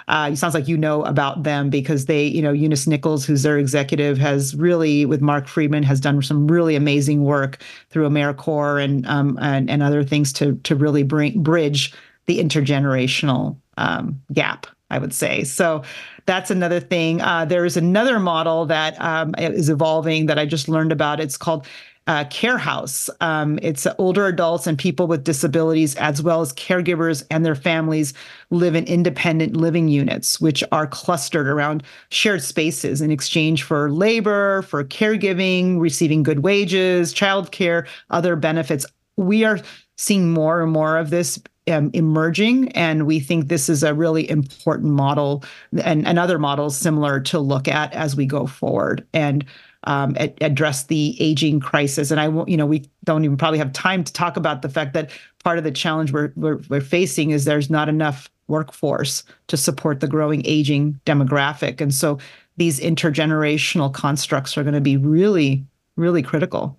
uh, 0.07 0.29
it 0.31 0.37
sounds 0.37 0.53
like 0.53 0.67
you 0.67 0.77
know 0.77 1.03
about 1.03 1.43
them 1.43 1.69
because 1.69 2.05
they, 2.05 2.25
you 2.25 2.41
know, 2.41 2.53
Eunice 2.53 2.87
Nichols, 2.87 3.25
who's 3.25 3.43
their 3.43 3.57
executive, 3.57 4.17
has 4.17 4.55
really, 4.55 5.05
with 5.05 5.21
Marc 5.21 5.47
Freedman, 5.47 5.83
has 5.83 5.99
done 5.99 6.21
some 6.21 6.47
really 6.47 6.75
amazing 6.75 7.23
work 7.23 7.57
through 7.89 8.07
AmeriCorps 8.07 8.83
and 8.83 9.05
um, 9.07 9.37
and, 9.41 9.69
and 9.69 9.83
other 9.83 10.03
things 10.03 10.31
to 10.33 10.55
to 10.63 10.75
really 10.75 11.03
bring 11.03 11.41
bridge 11.41 11.93
the 12.25 12.39
intergenerational 12.39 13.57
um, 13.77 14.21
gap. 14.31 14.67
I 14.89 14.99
would 14.99 15.13
say 15.13 15.43
so 15.43 15.83
that's 16.27 16.51
another 16.51 16.79
thing. 16.79 17.21
Uh, 17.21 17.45
there 17.45 17.65
is 17.65 17.77
another 17.77 18.19
model 18.19 18.65
that 18.65 19.01
um, 19.01 19.33
is 19.37 19.69
evolving 19.69 20.27
that 20.27 20.37
I 20.37 20.45
just 20.45 20.67
learned 20.67 20.91
about. 20.91 21.19
It's 21.19 21.37
called 21.37 21.65
uh, 22.07 22.23
Care 22.25 22.57
House. 22.57 23.09
Um, 23.21 23.59
it's 23.61 23.87
older 23.97 24.27
adults 24.27 24.67
and 24.67 24.77
people 24.77 25.07
with 25.07 25.23
disabilities, 25.23 25.95
as 25.95 26.21
well 26.21 26.41
as 26.41 26.53
caregivers 26.53 27.25
and 27.29 27.45
their 27.45 27.55
families, 27.55 28.13
live 28.49 28.75
in 28.75 28.85
independent 28.85 29.55
living 29.57 29.87
units, 29.89 30.39
which 30.39 30.63
are 30.71 30.87
clustered 30.87 31.47
around 31.47 31.83
shared 32.09 32.41
spaces 32.41 33.01
in 33.01 33.11
exchange 33.11 33.63
for 33.63 33.91
labor, 33.91 34.61
for 34.63 34.83
caregiving, 34.83 35.79
receiving 35.79 36.23
good 36.23 36.39
wages, 36.39 37.13
childcare, 37.13 37.85
other 38.09 38.35
benefits. 38.35 38.85
We 39.17 39.43
are 39.43 39.59
seeing 39.97 40.29
more 40.29 40.61
and 40.61 40.71
more 40.71 40.97
of 40.97 41.09
this 41.09 41.39
um, 41.67 41.89
emerging, 41.93 42.69
and 42.69 43.05
we 43.05 43.19
think 43.19 43.47
this 43.47 43.69
is 43.69 43.83
a 43.83 43.93
really 43.93 44.29
important 44.29 44.93
model 44.93 45.43
and, 45.83 46.07
and 46.07 46.19
other 46.19 46.39
models 46.39 46.77
similar 46.77 47.19
to 47.21 47.39
look 47.39 47.67
at 47.67 47.93
as 47.93 48.15
we 48.15 48.25
go 48.25 48.47
forward 48.47 49.05
and 49.13 49.45
um, 49.83 50.15
ad- 50.19 50.37
address 50.41 50.85
the 50.85 51.15
aging 51.19 51.59
crisis. 51.59 52.11
And 52.11 52.19
I, 52.19 52.29
you 52.45 52.57
know, 52.57 52.65
we 52.65 52.89
don't 53.05 53.23
even 53.23 53.37
probably 53.37 53.59
have 53.59 53.73
time 53.73 54.03
to 54.03 54.13
talk 54.13 54.37
about 54.37 54.61
the 54.61 54.69
fact 54.69 54.93
that 54.93 55.11
part 55.43 55.57
of 55.57 55.63
the 55.63 55.71
challenge 55.71 56.11
we're, 56.11 56.31
we're, 56.35 56.59
we're 56.69 56.81
facing 56.81 57.31
is 57.31 57.45
there's 57.45 57.69
not 57.69 57.89
enough 57.89 58.29
workforce 58.47 59.23
to 59.47 59.57
support 59.57 59.99
the 59.99 60.07
growing 60.07 60.41
aging 60.45 60.99
demographic, 61.05 61.81
and 61.81 61.93
so 61.93 62.17
these 62.57 62.79
intergenerational 62.79 63.93
constructs 63.93 64.57
are 64.57 64.63
going 64.63 64.73
to 64.73 64.81
be 64.81 64.97
really, 64.97 65.63
really 65.95 66.23
critical. 66.23 66.77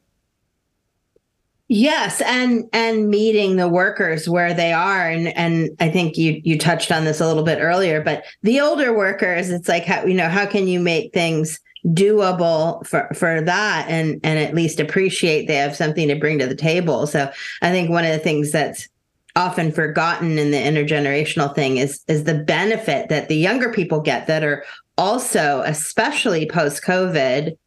Yes, 1.71 2.23
and 2.23 2.65
and 2.73 3.11
meeting 3.11 3.57
the 3.57 3.69
workers 3.69 4.27
where 4.27 4.55
they 4.55 4.73
are, 4.73 5.09
and 5.09 5.29
and 5.37 5.71
I 5.81 5.91
think 5.91 6.17
you 6.17 6.41
you 6.43 6.59
touched 6.59 6.91
on 6.91 7.05
this 7.05 7.21
a 7.21 7.27
little 7.27 7.43
bit 7.43 7.59
earlier, 7.61 8.01
but 8.03 8.25
the 8.43 8.59
older 8.59 8.97
workers, 8.97 9.51
it's 9.51 9.69
like 9.69 9.85
how 9.85 10.07
you 10.07 10.14
know 10.14 10.31
how 10.31 10.47
can 10.47 10.66
you 10.66 10.81
make 10.81 11.12
things 11.12 11.61
doable 11.88 12.87
for 12.87 13.11
for 13.14 13.42
that, 13.42 13.85
and 13.90 14.19
and 14.25 14.38
at 14.38 14.55
least 14.55 14.81
appreciate 14.81 15.47
they 15.47 15.57
have 15.57 15.77
something 15.77 16.09
to 16.09 16.16
bring 16.16 16.38
to 16.38 16.47
the 16.47 16.55
table. 16.55 17.07
So 17.07 17.31
I 17.61 17.71
think 17.71 17.90
one 17.90 18.07
of 18.07 18.12
the 18.12 18.19
things 18.19 18.51
that's 18.51 18.88
often 19.37 19.71
forgotten 19.71 20.38
in 20.38 20.51
the 20.51 20.57
intergenerational 20.57 21.55
thing 21.55 21.77
is 21.77 22.03
is 22.09 22.25
the 22.25 22.35
benefit 22.45 23.11
that 23.11 23.29
the 23.29 23.37
younger 23.37 23.71
people 23.71 24.01
get 24.01 24.27
that 24.27 24.42
are 24.42 24.64
also 24.97 25.61
especially 25.66 26.49
post 26.49 26.83
COVID 26.83 27.59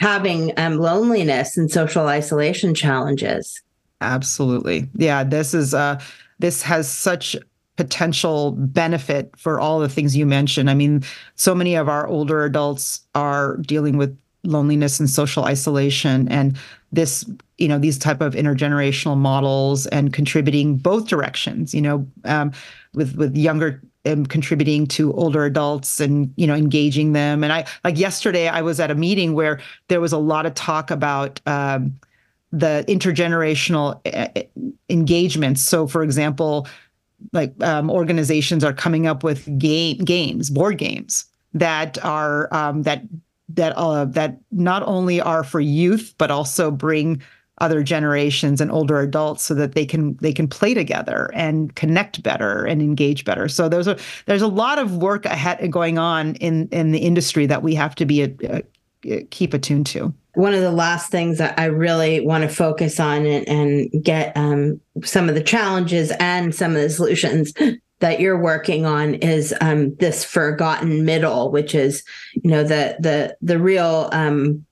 having 0.00 0.52
um, 0.56 0.78
loneliness 0.78 1.56
and 1.56 1.70
social 1.70 2.06
isolation 2.06 2.74
challenges. 2.74 3.62
Absolutely. 4.00 4.88
Yeah, 4.94 5.24
this 5.24 5.54
is 5.54 5.74
uh 5.74 6.00
this 6.38 6.62
has 6.62 6.88
such 6.88 7.36
potential 7.76 8.52
benefit 8.52 9.32
for 9.36 9.60
all 9.60 9.78
the 9.78 9.88
things 9.88 10.16
you 10.16 10.26
mentioned. 10.26 10.68
I 10.68 10.74
mean, 10.74 11.02
so 11.36 11.54
many 11.54 11.74
of 11.74 11.88
our 11.88 12.06
older 12.06 12.44
adults 12.44 13.00
are 13.14 13.56
dealing 13.58 13.96
with 13.96 14.16
loneliness 14.44 15.00
and 15.00 15.10
social 15.10 15.44
isolation 15.44 16.28
and 16.28 16.56
this 16.92 17.24
you 17.58 17.66
know 17.68 17.78
these 17.78 17.98
type 17.98 18.20
of 18.20 18.34
intergenerational 18.34 19.16
models 19.16 19.86
and 19.88 20.12
contributing 20.12 20.76
both 20.76 21.08
directions 21.08 21.74
you 21.74 21.82
know 21.82 22.06
um, 22.24 22.52
with 22.94 23.16
with 23.16 23.36
younger 23.36 23.82
am 24.08 24.26
contributing 24.26 24.86
to 24.86 25.12
older 25.14 25.44
adults 25.44 26.00
and 26.00 26.32
you 26.36 26.46
know 26.46 26.54
engaging 26.54 27.12
them. 27.12 27.44
And 27.44 27.52
i 27.52 27.66
like 27.84 27.98
yesterday 27.98 28.48
i 28.48 28.62
was 28.62 28.80
at 28.80 28.90
a 28.90 28.94
meeting 28.94 29.34
where 29.34 29.60
there 29.88 30.00
was 30.00 30.12
a 30.12 30.18
lot 30.18 30.46
of 30.46 30.54
talk 30.54 30.90
about 30.90 31.40
um, 31.46 31.98
the 32.52 32.84
intergenerational 32.88 34.00
eh, 34.06 34.28
eh, 34.34 34.42
engagements. 34.88 35.62
So 35.62 35.86
for 35.86 36.02
example 36.02 36.66
like 37.32 37.52
um, 37.62 37.90
organizations 37.90 38.62
are 38.62 38.72
coming 38.72 39.06
up 39.06 39.24
with 39.24 39.58
game 39.58 39.98
games 39.98 40.50
board 40.50 40.78
games 40.78 41.24
that 41.54 42.02
are 42.04 42.52
um, 42.54 42.82
that 42.82 43.02
that 43.48 43.72
uh, 43.76 44.04
that 44.04 44.38
not 44.52 44.82
only 44.82 45.20
are 45.20 45.44
for 45.44 45.60
youth 45.60 46.14
but 46.18 46.30
also 46.30 46.70
bring 46.70 47.22
other 47.60 47.82
generations 47.82 48.60
and 48.60 48.70
older 48.70 49.00
adults 49.00 49.44
so 49.44 49.54
that 49.54 49.74
they 49.74 49.86
can 49.86 50.16
they 50.16 50.32
can 50.32 50.48
play 50.48 50.74
together 50.74 51.30
and 51.34 51.74
connect 51.74 52.22
better 52.22 52.64
and 52.64 52.80
engage 52.80 53.24
better. 53.24 53.48
So 53.48 53.68
there's 53.68 53.86
a 53.86 53.96
there's 54.26 54.42
a 54.42 54.48
lot 54.48 54.78
of 54.78 54.96
work 54.96 55.26
ahead 55.26 55.70
going 55.70 55.98
on 55.98 56.34
in 56.36 56.68
in 56.68 56.92
the 56.92 57.00
industry 57.00 57.46
that 57.46 57.62
we 57.62 57.74
have 57.74 57.94
to 57.96 58.06
be 58.06 58.22
a, 58.22 58.62
a 59.02 59.22
keep 59.30 59.54
attuned 59.54 59.86
to. 59.86 60.12
One 60.34 60.54
of 60.54 60.60
the 60.60 60.72
last 60.72 61.10
things 61.10 61.38
that 61.38 61.58
I 61.58 61.64
really 61.66 62.20
want 62.20 62.42
to 62.42 62.48
focus 62.48 63.00
on 63.00 63.26
and, 63.26 63.48
and 63.48 64.04
get 64.04 64.36
um, 64.36 64.80
some 65.02 65.28
of 65.28 65.34
the 65.34 65.42
challenges 65.42 66.12
and 66.20 66.54
some 66.54 66.76
of 66.76 66.82
the 66.82 66.90
solutions 66.90 67.52
that 68.00 68.20
you're 68.20 68.40
working 68.40 68.86
on 68.86 69.14
is 69.14 69.54
um, 69.60 69.94
this 69.96 70.24
forgotten 70.24 71.04
middle, 71.04 71.50
which 71.50 71.74
is, 71.74 72.04
you 72.34 72.50
know, 72.50 72.62
the 72.62 72.96
the 73.00 73.36
the 73.42 73.58
real 73.58 74.08
um, 74.12 74.64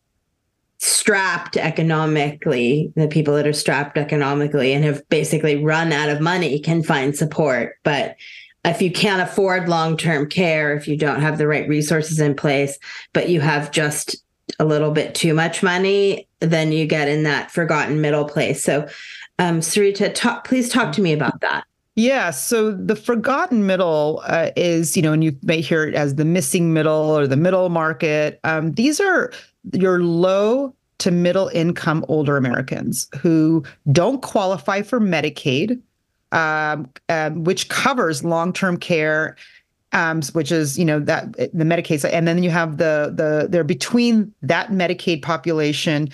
strapped 0.78 1.56
economically, 1.56 2.92
the 2.96 3.08
people 3.08 3.34
that 3.34 3.46
are 3.46 3.52
strapped 3.52 3.96
economically 3.96 4.72
and 4.72 4.84
have 4.84 5.06
basically 5.08 5.62
run 5.62 5.92
out 5.92 6.08
of 6.08 6.20
money 6.20 6.58
can 6.58 6.82
find 6.82 7.16
support. 7.16 7.76
But 7.82 8.16
if 8.64 8.82
you 8.82 8.90
can't 8.90 9.22
afford 9.22 9.68
long 9.68 9.96
term 9.96 10.28
care, 10.28 10.76
if 10.76 10.88
you 10.88 10.96
don't 10.96 11.20
have 11.20 11.38
the 11.38 11.46
right 11.46 11.68
resources 11.68 12.20
in 12.20 12.34
place, 12.34 12.78
but 13.12 13.28
you 13.28 13.40
have 13.40 13.70
just 13.70 14.16
a 14.58 14.64
little 14.64 14.90
bit 14.90 15.14
too 15.14 15.34
much 15.34 15.62
money, 15.62 16.28
then 16.40 16.72
you 16.72 16.86
get 16.86 17.08
in 17.08 17.22
that 17.24 17.50
forgotten 17.50 18.00
middle 18.00 18.24
place. 18.24 18.62
So, 18.62 18.88
um, 19.38 19.60
Sarita, 19.60 20.14
talk, 20.14 20.46
please 20.46 20.68
talk 20.68 20.92
to 20.92 21.02
me 21.02 21.12
about 21.12 21.40
that. 21.40 21.64
Yeah. 21.94 22.30
So 22.30 22.72
the 22.72 22.94
forgotten 22.94 23.64
middle 23.66 24.22
uh, 24.26 24.50
is, 24.54 24.96
you 24.96 25.02
know, 25.02 25.14
and 25.14 25.24
you 25.24 25.36
may 25.42 25.62
hear 25.62 25.84
it 25.84 25.94
as 25.94 26.16
the 26.16 26.26
missing 26.26 26.74
middle 26.74 26.92
or 26.92 27.26
the 27.26 27.38
middle 27.38 27.70
market. 27.70 28.38
Um, 28.44 28.72
these 28.72 29.00
are 29.00 29.32
your 29.72 30.00
low 30.02 30.74
to 30.98 31.10
middle 31.10 31.48
income 31.48 32.04
older 32.08 32.36
Americans 32.36 33.08
who 33.18 33.64
don't 33.92 34.22
qualify 34.22 34.82
for 34.82 35.00
Medicaid, 35.00 35.80
um, 36.32 36.88
um, 37.08 37.44
which 37.44 37.68
covers 37.68 38.24
long 38.24 38.52
term 38.52 38.76
care 38.76 39.36
um, 39.92 40.20
which 40.32 40.52
is 40.52 40.78
you 40.78 40.84
know 40.84 41.00
that 41.00 41.32
the 41.32 41.64
Medicaid, 41.64 42.04
and 42.12 42.28
then 42.28 42.42
you 42.42 42.50
have 42.50 42.76
the 42.76 43.12
the 43.14 43.48
they're 43.48 43.64
between 43.64 44.32
that 44.42 44.70
Medicaid 44.70 45.22
population 45.22 46.10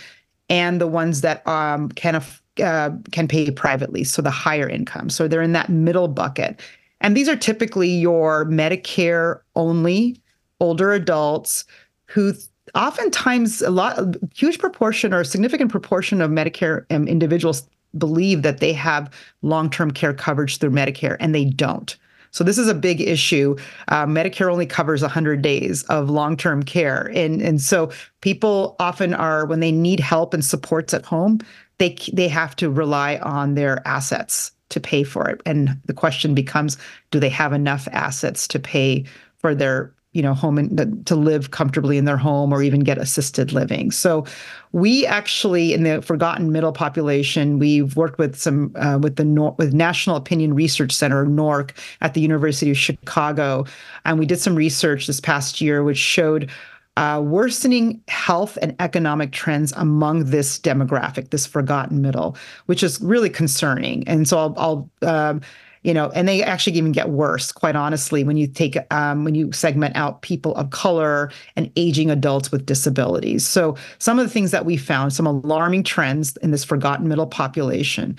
and 0.48 0.80
the 0.80 0.86
ones 0.86 1.22
that 1.22 1.46
um, 1.48 1.88
can 1.90 2.22
uh, 2.62 2.90
can 3.10 3.26
pay 3.26 3.50
privately, 3.50 4.04
so 4.04 4.22
the 4.22 4.30
higher 4.30 4.68
income. 4.68 5.10
So 5.10 5.26
they're 5.26 5.42
in 5.42 5.52
that 5.52 5.68
middle 5.68 6.08
bucket, 6.08 6.60
and 7.00 7.16
these 7.16 7.28
are 7.28 7.36
typically 7.36 7.88
your 7.88 8.44
Medicare 8.44 9.40
only 9.56 10.16
older 10.60 10.92
adults 10.92 11.64
who 12.06 12.34
oftentimes 12.74 13.62
a 13.62 13.70
lot 13.70 13.98
a 13.98 14.12
huge 14.34 14.58
proportion 14.58 15.12
or 15.12 15.20
a 15.20 15.24
significant 15.24 15.70
proportion 15.70 16.20
of 16.20 16.30
medicare 16.30 16.84
um, 16.90 17.08
individuals 17.08 17.68
believe 17.98 18.42
that 18.42 18.58
they 18.58 18.72
have 18.72 19.12
long-term 19.42 19.90
care 19.90 20.14
coverage 20.14 20.58
through 20.58 20.70
medicare 20.70 21.16
and 21.20 21.34
they 21.34 21.44
don't 21.44 21.96
so 22.32 22.42
this 22.42 22.56
is 22.58 22.66
a 22.66 22.74
big 22.74 23.00
issue. 23.00 23.56
Uh, 23.88 24.06
Medicare 24.06 24.50
only 24.50 24.64
covers 24.64 25.02
100 25.02 25.42
days 25.42 25.84
of 25.84 26.08
long-term 26.08 26.62
care, 26.62 27.10
and 27.14 27.40
and 27.40 27.60
so 27.60 27.90
people 28.22 28.74
often 28.80 29.14
are 29.14 29.44
when 29.46 29.60
they 29.60 29.70
need 29.70 30.00
help 30.00 30.34
and 30.34 30.44
supports 30.44 30.94
at 30.94 31.04
home, 31.04 31.40
they 31.78 31.94
they 32.12 32.28
have 32.28 32.56
to 32.56 32.70
rely 32.70 33.18
on 33.18 33.54
their 33.54 33.86
assets 33.86 34.50
to 34.70 34.80
pay 34.80 35.04
for 35.04 35.28
it. 35.28 35.42
And 35.44 35.78
the 35.84 35.92
question 35.92 36.34
becomes, 36.34 36.78
do 37.10 37.20
they 37.20 37.28
have 37.28 37.52
enough 37.52 37.86
assets 37.92 38.48
to 38.48 38.58
pay 38.58 39.04
for 39.36 39.54
their 39.54 39.92
you 40.12 40.22
know 40.22 40.34
home 40.34 40.58
and 40.58 41.06
to 41.06 41.16
live 41.16 41.50
comfortably 41.50 41.96
in 41.96 42.04
their 42.04 42.16
home 42.16 42.52
or 42.52 42.62
even 42.62 42.80
get 42.80 42.98
assisted 42.98 43.52
living 43.52 43.90
so 43.90 44.24
we 44.72 45.06
actually 45.06 45.72
in 45.72 45.82
the 45.82 46.02
forgotten 46.02 46.52
middle 46.52 46.72
population 46.72 47.58
we've 47.58 47.96
worked 47.96 48.18
with 48.18 48.36
some 48.36 48.74
uh, 48.76 48.98
with 49.00 49.16
the 49.16 49.24
Nor- 49.24 49.54
with 49.58 49.72
national 49.72 50.16
opinion 50.16 50.54
research 50.54 50.92
center 50.92 51.24
norc 51.24 51.74
at 52.00 52.14
the 52.14 52.20
university 52.20 52.70
of 52.70 52.76
chicago 52.76 53.64
and 54.04 54.18
we 54.18 54.26
did 54.26 54.40
some 54.40 54.54
research 54.54 55.06
this 55.06 55.20
past 55.20 55.60
year 55.60 55.82
which 55.82 55.98
showed 55.98 56.50
uh, 56.98 57.22
worsening 57.24 58.02
health 58.08 58.58
and 58.60 58.76
economic 58.78 59.32
trends 59.32 59.72
among 59.76 60.24
this 60.24 60.58
demographic, 60.58 61.30
this 61.30 61.46
forgotten 61.46 62.02
middle, 62.02 62.36
which 62.66 62.82
is 62.82 63.00
really 63.00 63.30
concerning. 63.30 64.06
And 64.06 64.28
so 64.28 64.38
I'll, 64.38 64.90
I'll 65.02 65.30
um, 65.30 65.40
you 65.82 65.92
know, 65.92 66.10
and 66.10 66.28
they 66.28 66.42
actually 66.42 66.76
even 66.76 66.92
get 66.92 67.10
worse, 67.10 67.50
quite 67.50 67.74
honestly, 67.74 68.22
when 68.22 68.36
you 68.36 68.46
take 68.46 68.76
um, 68.92 69.24
when 69.24 69.34
you 69.34 69.50
segment 69.52 69.96
out 69.96 70.22
people 70.22 70.54
of 70.54 70.70
color 70.70 71.30
and 71.56 71.70
aging 71.76 72.10
adults 72.10 72.52
with 72.52 72.66
disabilities. 72.66 73.46
So 73.46 73.76
some 73.98 74.18
of 74.18 74.24
the 74.24 74.32
things 74.32 74.52
that 74.52 74.64
we 74.64 74.76
found, 74.76 75.12
some 75.12 75.26
alarming 75.26 75.82
trends 75.82 76.36
in 76.38 76.52
this 76.52 76.64
forgotten 76.64 77.08
middle 77.08 77.26
population. 77.26 78.18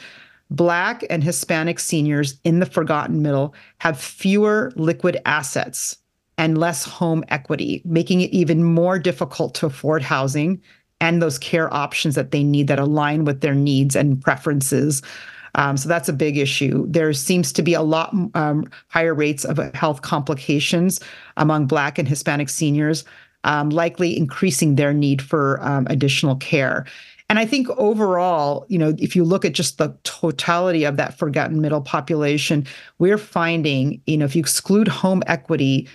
Black 0.49 1.03
and 1.09 1.23
Hispanic 1.23 1.79
seniors 1.79 2.39
in 2.43 2.59
the 2.59 2.65
forgotten 2.65 3.21
middle 3.21 3.55
have 3.79 3.99
fewer 3.99 4.71
liquid 4.75 5.19
assets 5.25 5.97
and 6.37 6.57
less 6.57 6.83
home 6.83 7.23
equity, 7.29 7.81
making 7.85 8.21
it 8.21 8.29
even 8.31 8.63
more 8.63 8.99
difficult 8.99 9.55
to 9.55 9.65
afford 9.65 10.03
housing 10.03 10.61
and 10.99 11.21
those 11.21 11.39
care 11.39 11.73
options 11.73 12.15
that 12.15 12.31
they 12.31 12.43
need 12.43 12.67
that 12.67 12.79
align 12.79 13.25
with 13.25 13.41
their 13.41 13.55
needs 13.55 13.95
and 13.95 14.21
preferences. 14.21 15.01
Um, 15.55 15.77
so 15.77 15.87
that's 15.87 16.09
a 16.09 16.13
big 16.13 16.37
issue. 16.37 16.85
There 16.89 17.13
seems 17.13 17.53
to 17.53 17.61
be 17.61 17.73
a 17.73 17.81
lot 17.81 18.13
um, 18.33 18.65
higher 18.87 19.13
rates 19.13 19.45
of 19.45 19.57
health 19.75 20.01
complications 20.01 20.99
among 21.37 21.67
Black 21.67 21.99
and 21.99 22.07
Hispanic 22.07 22.49
seniors, 22.49 23.05
um, 23.43 23.69
likely 23.69 24.17
increasing 24.17 24.75
their 24.75 24.93
need 24.93 25.21
for 25.21 25.59
um, 25.61 25.85
additional 25.89 26.35
care. 26.37 26.85
And 27.29 27.39
I 27.39 27.45
think 27.45 27.69
overall, 27.71 28.65
you 28.67 28.77
know, 28.77 28.93
if 28.97 29.15
you 29.15 29.23
look 29.23 29.45
at 29.45 29.53
just 29.53 29.77
the 29.77 29.95
totality 30.03 30.83
of 30.83 30.97
that 30.97 31.17
forgotten 31.17 31.61
middle 31.61 31.81
population, 31.81 32.67
we're 32.99 33.17
finding, 33.17 34.01
you 34.05 34.17
know, 34.17 34.25
if 34.25 34.35
you 34.35 34.41
exclude 34.41 34.87
home 34.87 35.23
equity, 35.25 35.87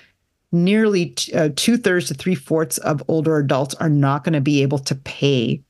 nearly 0.53 1.07
t- 1.07 1.33
uh, 1.35 1.51
two 1.55 1.77
thirds 1.77 2.09
to 2.09 2.14
three 2.14 2.35
fourths 2.35 2.79
of 2.79 3.03
older 3.09 3.37
adults 3.37 3.75
are 3.77 3.90
not 3.90 4.25
going 4.25 4.33
to 4.33 4.40
be 4.40 4.62
able 4.62 4.79
to 4.79 4.94
pay 4.94 5.62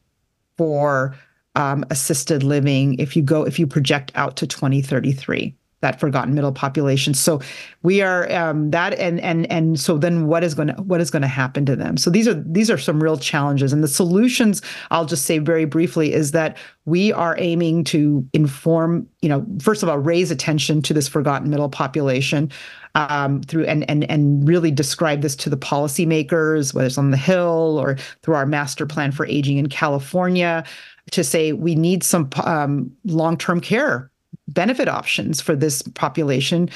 for 0.56 1.16
um, 1.58 1.84
assisted 1.90 2.42
living 2.42 2.94
if 2.94 3.16
you 3.16 3.22
go 3.22 3.42
if 3.42 3.58
you 3.58 3.66
project 3.66 4.12
out 4.14 4.36
to 4.36 4.46
2033 4.46 5.54
that 5.80 6.00
forgotten 6.00 6.34
middle 6.34 6.52
population. 6.52 7.14
So 7.14 7.40
we 7.82 8.02
are 8.02 8.30
um, 8.32 8.70
that 8.70 8.94
and 8.98 9.20
and 9.20 9.50
and 9.50 9.78
so 9.78 9.98
then 9.98 10.26
what 10.26 10.42
is 10.42 10.54
going 10.54 10.68
to 10.68 10.74
what 10.74 11.00
is 11.00 11.10
going 11.10 11.22
to 11.22 11.28
happen 11.28 11.64
to 11.66 11.76
them? 11.76 11.96
So 11.96 12.10
these 12.10 12.26
are 12.26 12.34
these 12.34 12.70
are 12.70 12.78
some 12.78 13.02
real 13.02 13.16
challenges. 13.16 13.72
And 13.72 13.82
the 13.82 13.88
solutions 13.88 14.62
i'll 14.90 15.04
just 15.04 15.24
say 15.24 15.38
very 15.38 15.64
briefly 15.64 16.12
is 16.12 16.32
that 16.32 16.56
we 16.84 17.12
are 17.12 17.36
aiming 17.38 17.84
to 17.84 18.26
inform 18.32 19.06
you 19.20 19.28
know 19.28 19.44
first 19.60 19.82
of 19.82 19.88
all 19.88 19.98
raise 19.98 20.30
attention 20.30 20.80
to 20.82 20.94
this 20.94 21.08
forgotten 21.08 21.50
middle 21.50 21.68
population 21.68 22.50
um, 22.94 23.42
through 23.42 23.64
and 23.64 23.88
and 23.90 24.08
and 24.10 24.48
really 24.48 24.70
describe 24.70 25.20
this 25.20 25.36
to 25.36 25.50
the 25.50 25.56
policymakers 25.56 26.74
whether 26.74 26.86
it's 26.86 26.98
on 26.98 27.10
the 27.10 27.16
hill 27.16 27.78
or 27.80 27.96
through 28.22 28.34
our 28.34 28.46
master 28.46 28.86
plan 28.86 29.12
for 29.12 29.26
aging 29.26 29.58
in 29.58 29.68
california 29.68 30.64
to 31.10 31.24
say 31.24 31.52
we 31.52 31.74
need 31.74 32.02
some 32.02 32.28
um, 32.44 32.90
long-term 33.04 33.60
care 33.60 34.10
benefit 34.48 34.88
options 34.88 35.40
for 35.40 35.54
this 35.54 35.82
population. 35.94 36.68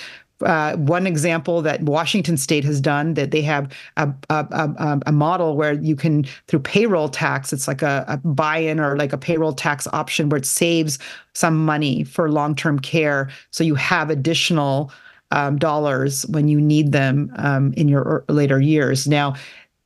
Uh, 0.42 0.76
one 0.76 1.06
example 1.06 1.62
that 1.62 1.82
Washington 1.82 2.36
State 2.36 2.64
has 2.64 2.80
done 2.80 3.14
that 3.14 3.30
they 3.30 3.42
have 3.42 3.72
a, 3.96 4.12
a, 4.28 4.46
a, 4.50 5.00
a 5.06 5.12
model 5.12 5.56
where 5.56 5.74
you 5.74 5.94
can 5.94 6.24
through 6.48 6.60
payroll 6.60 7.08
tax, 7.08 7.52
it's 7.52 7.68
like 7.68 7.82
a, 7.82 8.20
buy-in 8.24 8.80
or 8.80 8.96
like 8.96 9.12
a 9.12 9.18
payroll 9.18 9.52
tax 9.52 9.86
option 9.92 10.28
where 10.28 10.38
it 10.38 10.46
saves 10.46 10.98
some 11.32 11.64
money 11.64 12.02
for 12.02 12.30
long-term 12.30 12.80
care, 12.80 13.30
so 13.50 13.62
you 13.62 13.76
have 13.76 14.10
additional 14.10 14.90
um, 15.30 15.58
dollars 15.58 16.26
when 16.26 16.48
you 16.48 16.60
need 16.60 16.92
them 16.92 17.32
um, 17.36 17.72
in 17.74 17.88
your 17.88 18.24
later 18.28 18.60
years. 18.60 19.06
Now, 19.06 19.34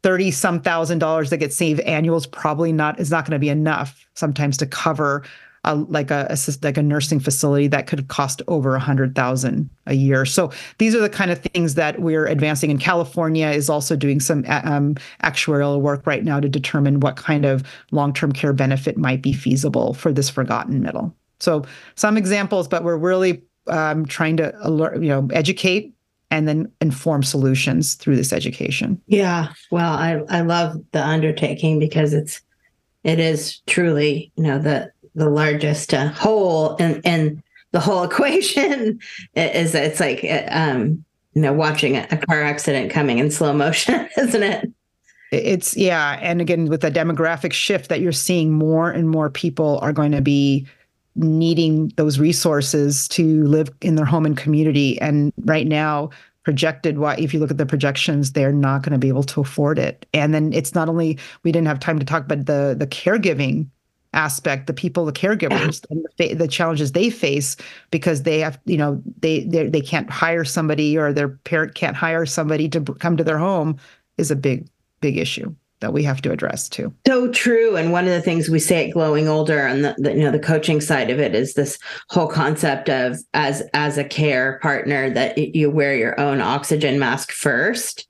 30 0.02 0.30
some 0.30 0.60
thousand 0.60 1.00
dollars 1.00 1.30
that 1.30 1.38
get 1.38 1.52
saved 1.52 1.80
annual 1.80 2.16
is 2.16 2.26
probably 2.26 2.72
not 2.72 3.00
is 3.00 3.10
not 3.10 3.24
going 3.24 3.32
to 3.32 3.40
be 3.40 3.48
enough 3.48 4.06
sometimes 4.14 4.56
to 4.58 4.66
cover 4.66 5.24
a, 5.66 5.74
like 5.74 6.10
a, 6.10 6.36
like 6.62 6.78
a 6.78 6.82
nursing 6.82 7.20
facility 7.20 7.66
that 7.68 7.86
could 7.86 8.08
cost 8.08 8.40
over 8.48 8.74
a 8.74 8.80
hundred 8.80 9.14
thousand 9.14 9.68
a 9.86 9.94
year. 9.94 10.24
So 10.24 10.50
these 10.78 10.94
are 10.94 11.00
the 11.00 11.10
kind 11.10 11.30
of 11.30 11.40
things 11.40 11.74
that 11.74 12.00
we're 12.00 12.26
advancing. 12.26 12.70
And 12.70 12.80
California 12.80 13.48
is 13.48 13.68
also 13.68 13.96
doing 13.96 14.20
some 14.20 14.44
um, 14.48 14.94
actuarial 15.22 15.80
work 15.80 16.06
right 16.06 16.24
now 16.24 16.40
to 16.40 16.48
determine 16.48 17.00
what 17.00 17.16
kind 17.16 17.44
of 17.44 17.62
long-term 17.90 18.32
care 18.32 18.52
benefit 18.52 18.96
might 18.96 19.20
be 19.20 19.32
feasible 19.32 19.92
for 19.92 20.12
this 20.12 20.30
forgotten 20.30 20.80
middle. 20.80 21.14
So 21.40 21.64
some 21.96 22.16
examples, 22.16 22.68
but 22.68 22.82
we're 22.82 22.96
really 22.96 23.42
um, 23.66 24.06
trying 24.06 24.36
to 24.38 24.54
alert, 24.66 25.02
you 25.02 25.08
know, 25.08 25.28
educate 25.32 25.92
and 26.30 26.48
then 26.48 26.72
inform 26.80 27.22
solutions 27.22 27.94
through 27.94 28.16
this 28.16 28.32
education. 28.32 29.00
Yeah. 29.06 29.52
Well, 29.70 29.92
I, 29.92 30.20
I 30.28 30.40
love 30.40 30.76
the 30.92 31.04
undertaking 31.04 31.78
because 31.78 32.12
it's 32.12 32.40
it 33.04 33.20
is 33.20 33.60
truly, 33.66 34.32
you 34.36 34.42
know, 34.42 34.58
the 34.58 34.90
the 35.16 35.28
largest 35.28 35.92
uh, 35.94 36.12
and 36.78 37.00
and 37.04 37.42
the 37.72 37.80
whole 37.80 38.04
equation 38.10 39.00
is 39.34 39.74
it's 39.74 39.98
like 39.98 40.24
um 40.48 41.04
you 41.34 41.42
know 41.42 41.52
watching 41.52 41.96
a, 41.96 42.16
car 42.16 42.42
accident 42.42 42.90
coming 42.90 43.18
in 43.18 43.30
slow 43.30 43.52
motion, 43.52 44.08
isn't 44.16 44.42
it? 44.42 44.70
It's 45.32 45.76
yeah, 45.76 46.18
and 46.22 46.40
again 46.40 46.66
with 46.66 46.82
the 46.82 46.90
demographic 46.90 47.52
shift 47.52 47.88
that 47.88 48.00
you're 48.00 48.12
seeing 48.12 48.52
more 48.52 48.90
and 48.90 49.08
more 49.08 49.28
people 49.28 49.78
are 49.80 49.92
going 49.92 50.12
to 50.12 50.22
be 50.22 50.66
needing 51.16 51.88
those 51.96 52.18
resources 52.18 53.08
to 53.08 53.42
live 53.44 53.70
in 53.80 53.96
their 53.96 54.04
home 54.04 54.26
and 54.26 54.36
community. 54.36 55.00
And 55.00 55.32
right 55.44 55.66
now, 55.66 56.10
projected 56.46 56.98
why 56.98 57.16
if 57.16 57.34
you 57.34 57.40
look 57.40 57.50
at 57.50 57.58
the 57.58 57.66
projections 57.66 58.30
they're 58.30 58.52
not 58.52 58.82
going 58.82 58.92
to 58.92 58.98
be 58.98 59.08
able 59.08 59.24
to 59.24 59.40
afford 59.40 59.80
it 59.80 60.06
and 60.14 60.32
then 60.32 60.52
it's 60.52 60.76
not 60.76 60.88
only 60.88 61.18
we 61.42 61.50
didn't 61.50 61.66
have 61.66 61.80
time 61.80 61.98
to 61.98 62.06
talk 62.06 62.22
about 62.22 62.46
the 62.46 62.76
the 62.78 62.86
caregiving 62.86 63.66
aspect 64.16 64.66
the 64.66 64.72
people 64.72 65.04
the 65.04 65.12
caregivers 65.12 65.84
and 65.90 66.04
the, 66.16 66.34
the, 66.34 66.48
challenges 66.48 66.92
they 66.92 67.10
face 67.10 67.56
because 67.90 68.22
they 68.22 68.40
have 68.40 68.58
you 68.64 68.76
know 68.76 69.00
they 69.20 69.44
they 69.44 69.80
can't 69.80 70.10
hire 70.10 70.44
somebody 70.44 70.96
or 70.96 71.12
their 71.12 71.28
parent 71.28 71.74
can't 71.74 71.96
hire 71.96 72.26
somebody 72.26 72.68
to 72.68 72.80
come 72.80 73.16
to 73.16 73.24
their 73.24 73.38
home 73.38 73.76
is 74.16 74.30
a 74.30 74.36
big 74.36 74.66
big 75.00 75.18
issue 75.18 75.54
that 75.80 75.92
we 75.92 76.02
have 76.02 76.22
to 76.22 76.32
address 76.32 76.68
too. 76.68 76.92
So 77.06 77.30
true. 77.30 77.76
And 77.76 77.92
one 77.92 78.04
of 78.04 78.10
the 78.10 78.22
things 78.22 78.48
we 78.48 78.58
say 78.58 78.88
at 78.88 78.94
Glowing 78.94 79.28
Older 79.28 79.66
and 79.66 79.84
the, 79.84 79.94
the, 79.98 80.12
you 80.12 80.20
know 80.20 80.30
the 80.30 80.38
coaching 80.38 80.80
side 80.80 81.10
of 81.10 81.20
it 81.20 81.34
is 81.34 81.54
this 81.54 81.78
whole 82.08 82.28
concept 82.28 82.88
of 82.88 83.18
as 83.34 83.62
as 83.74 83.98
a 83.98 84.04
care 84.04 84.58
partner 84.62 85.10
that 85.10 85.36
you 85.36 85.70
wear 85.70 85.94
your 85.94 86.18
own 86.18 86.40
oxygen 86.40 86.98
mask 86.98 87.30
first. 87.30 88.08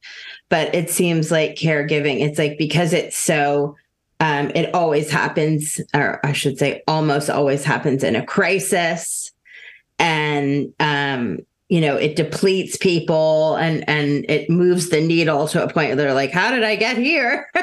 But 0.49 0.73
it 0.77 0.90
seems 0.90 1.33
like 1.33 1.57
caregiving, 1.57 2.21
it's 2.21 2.38
like 2.38 2.57
because 2.57 2.92
it's 2.92 3.16
so 3.16 3.75
um, 4.21 4.51
it 4.55 4.75
always 4.75 5.11
happens, 5.11 5.81
or 5.95 6.25
I 6.25 6.33
should 6.33 6.59
say 6.59 6.83
almost 6.89 7.29
always 7.29 7.65
happens 7.65 8.03
in 8.03 8.17
a 8.17 8.25
crisis. 8.25 9.33
And 9.99 10.73
um, 10.81 11.41
you 11.69 11.81
know 11.81 11.97
it 11.97 12.17
depletes 12.17 12.77
people 12.77 13.57
and 13.57 13.89
and 13.89 14.25
it 14.29 14.49
moves 14.49 14.91
the 14.91 15.01
needle 15.01 15.49
to 15.49 15.63
a 15.63 15.73
point 15.73 15.89
where 15.89 15.97
they're 15.97 16.15
like 16.15 16.31
how 16.31 16.51
did 16.51 16.65
i 16.65 16.77
get 16.77 16.97
here? 16.97 17.49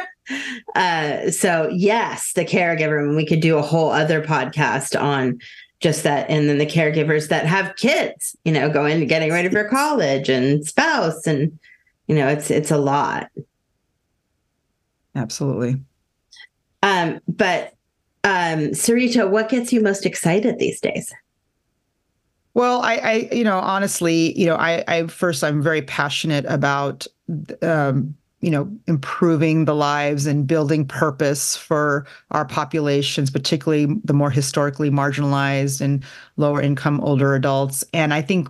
Uh 0.73 1.29
so 1.29 1.69
yes 1.69 2.31
the 2.31 2.45
caregiver 2.45 2.97
and 2.97 3.17
we 3.17 3.25
could 3.25 3.41
do 3.41 3.57
a 3.57 3.61
whole 3.61 3.91
other 3.91 4.23
podcast 4.23 4.99
on 4.99 5.37
just 5.81 6.03
that. 6.03 6.29
And 6.29 6.47
then 6.47 6.59
the 6.59 6.65
caregivers 6.65 7.27
that 7.27 7.45
have 7.45 7.75
kids 7.75 8.33
you 8.45 8.53
know 8.53 8.69
going 8.69 9.05
getting 9.05 9.31
ready 9.31 9.49
for 9.49 9.67
college 9.67 10.29
and 10.29 10.65
spouse 10.65 11.27
and 11.27 11.59
you 12.07 12.15
know 12.15 12.29
it's 12.29 12.49
it's 12.49 12.71
a 12.71 12.77
lot. 12.77 13.31
Absolutely 15.13 15.75
um 17.03 17.19
but 17.27 17.73
um 18.23 18.71
sarita 18.71 19.29
what 19.29 19.49
gets 19.49 19.73
you 19.73 19.81
most 19.81 20.05
excited 20.05 20.59
these 20.59 20.79
days? 20.79 21.11
Well 22.53 22.81
i 22.81 22.95
i 22.95 23.13
you 23.31 23.43
know 23.43 23.59
honestly 23.59 24.37
you 24.39 24.45
know 24.45 24.55
i 24.55 24.83
i 24.87 25.07
first 25.07 25.43
i'm 25.43 25.61
very 25.61 25.81
passionate 25.81 26.45
about 26.47 27.07
um 27.61 28.15
you 28.41 28.51
know 28.51 28.69
improving 28.87 29.65
the 29.65 29.73
lives 29.73 30.25
and 30.25 30.45
building 30.45 30.85
purpose 30.85 31.55
for 31.55 32.05
our 32.31 32.45
populations 32.45 33.31
particularly 33.31 33.87
the 34.03 34.13
more 34.13 34.29
historically 34.29 34.89
marginalized 34.89 35.81
and 35.81 36.03
lower 36.37 36.61
income 36.61 36.99
older 37.01 37.35
adults. 37.35 37.83
And 37.93 38.13
i 38.13 38.21
think 38.21 38.49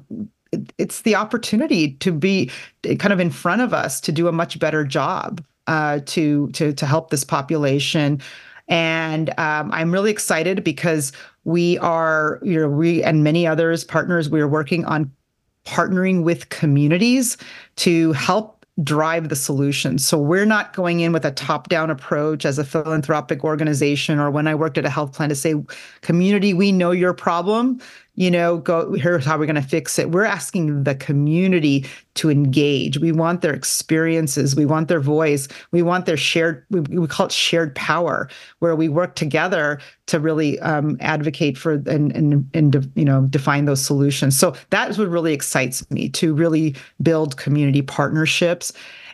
it's 0.78 1.02
the 1.02 1.16
opportunity 1.16 1.94
to 1.96 2.12
be 2.12 2.52
kind 3.00 3.14
of 3.14 3.20
in 3.20 3.32
front 3.32 3.62
of 3.62 3.74
us 3.74 4.00
to 4.02 4.12
do 4.12 4.28
a 4.28 4.32
much 4.32 4.60
better 4.60 4.84
job 4.84 5.44
uh, 5.68 6.00
to 6.06 6.50
to 6.50 6.74
to 6.74 6.86
help 6.86 7.10
this 7.10 7.24
population 7.24 8.22
and 8.68 9.30
um, 9.40 9.72
i'm 9.72 9.92
really 9.92 10.12
excited 10.12 10.64
because 10.64 11.12
we 11.44 11.78
are 11.80 12.40
you 12.44 12.60
know 12.60 12.70
we 12.70 13.04
and 13.04 13.24
many 13.24 13.46
others 13.48 13.84
partners 13.84 14.30
we 14.30 14.42
are 14.42 14.48
working 14.48 14.86
on 14.86 15.12
partnering 15.66 16.24
with 16.24 16.50
communities 16.50 17.38
to 17.78 18.12
help 18.14 18.64
drive 18.82 19.30
the 19.30 19.36
solution. 19.36 20.00
So 20.00 20.18
we're 20.18 20.46
not 20.46 20.74
going 20.74 21.02
in 21.02 21.12
with 21.12 21.26
a 21.26 21.32
top 21.32 21.70
down 21.70 21.92
approach 21.92 22.44
as 22.44 22.58
a 22.58 22.64
philanthropic 22.64 23.44
organization 23.44 24.18
or 24.18 24.32
when 24.32 24.48
I 24.48 24.56
worked 24.56 24.80
at 24.80 24.86
a 24.86 24.90
health 24.90 25.14
plan 25.14 25.30
to 25.30 25.36
say, 25.36 25.54
community, 26.02 26.56
we 26.56 26.72
know 26.72 26.90
your 26.90 27.14
problem 27.14 27.80
you 28.16 28.30
know, 28.30 28.58
go 28.58 28.94
here's 28.94 29.26
how 29.26 29.38
we're 29.38 29.48
going 29.48 29.56
to 29.56 29.62
fix 29.62 29.98
it. 29.98 30.12
We're 30.12 30.24
asking 30.24 30.84
the 30.84 30.94
community 30.94 31.86
to 32.16 32.30
engage. 32.30 33.00
We 33.00 33.12
want 33.12 33.42
their 33.42 33.54
experiences. 33.54 34.56
We 34.56 34.66
want 34.66 34.88
their 34.88 35.00
voice. 35.00 35.48
We 35.72 35.82
want 35.82 36.06
their 36.06 36.18
shared, 36.18 36.64
we, 36.70 36.82
we 36.82 37.08
call 37.08 37.26
it 37.26 37.32
shared 37.32 37.74
power, 37.76 38.30
where 38.60 38.76
we 38.76 38.88
work 38.88 39.16
together 39.16 39.80
to 40.08 40.20
really 40.20 40.60
um, 40.60 40.98
advocate 41.00 41.58
for 41.58 41.74
and, 41.74 42.16
and, 42.16 42.48
and, 42.54 42.92
you 42.96 43.06
know, 43.06 43.24
define 43.24 43.66
those 43.66 43.84
solutions. 43.84 44.38
So 44.38 44.56
that 44.70 44.92
is 44.92 45.00
what 45.00 45.08
really 45.08 45.34
excites 45.34 45.90
me 45.90 46.10
to 46.10 46.36
really 46.36 46.76
build 47.02 47.38
community 47.38 47.82
partnerships 47.82 48.74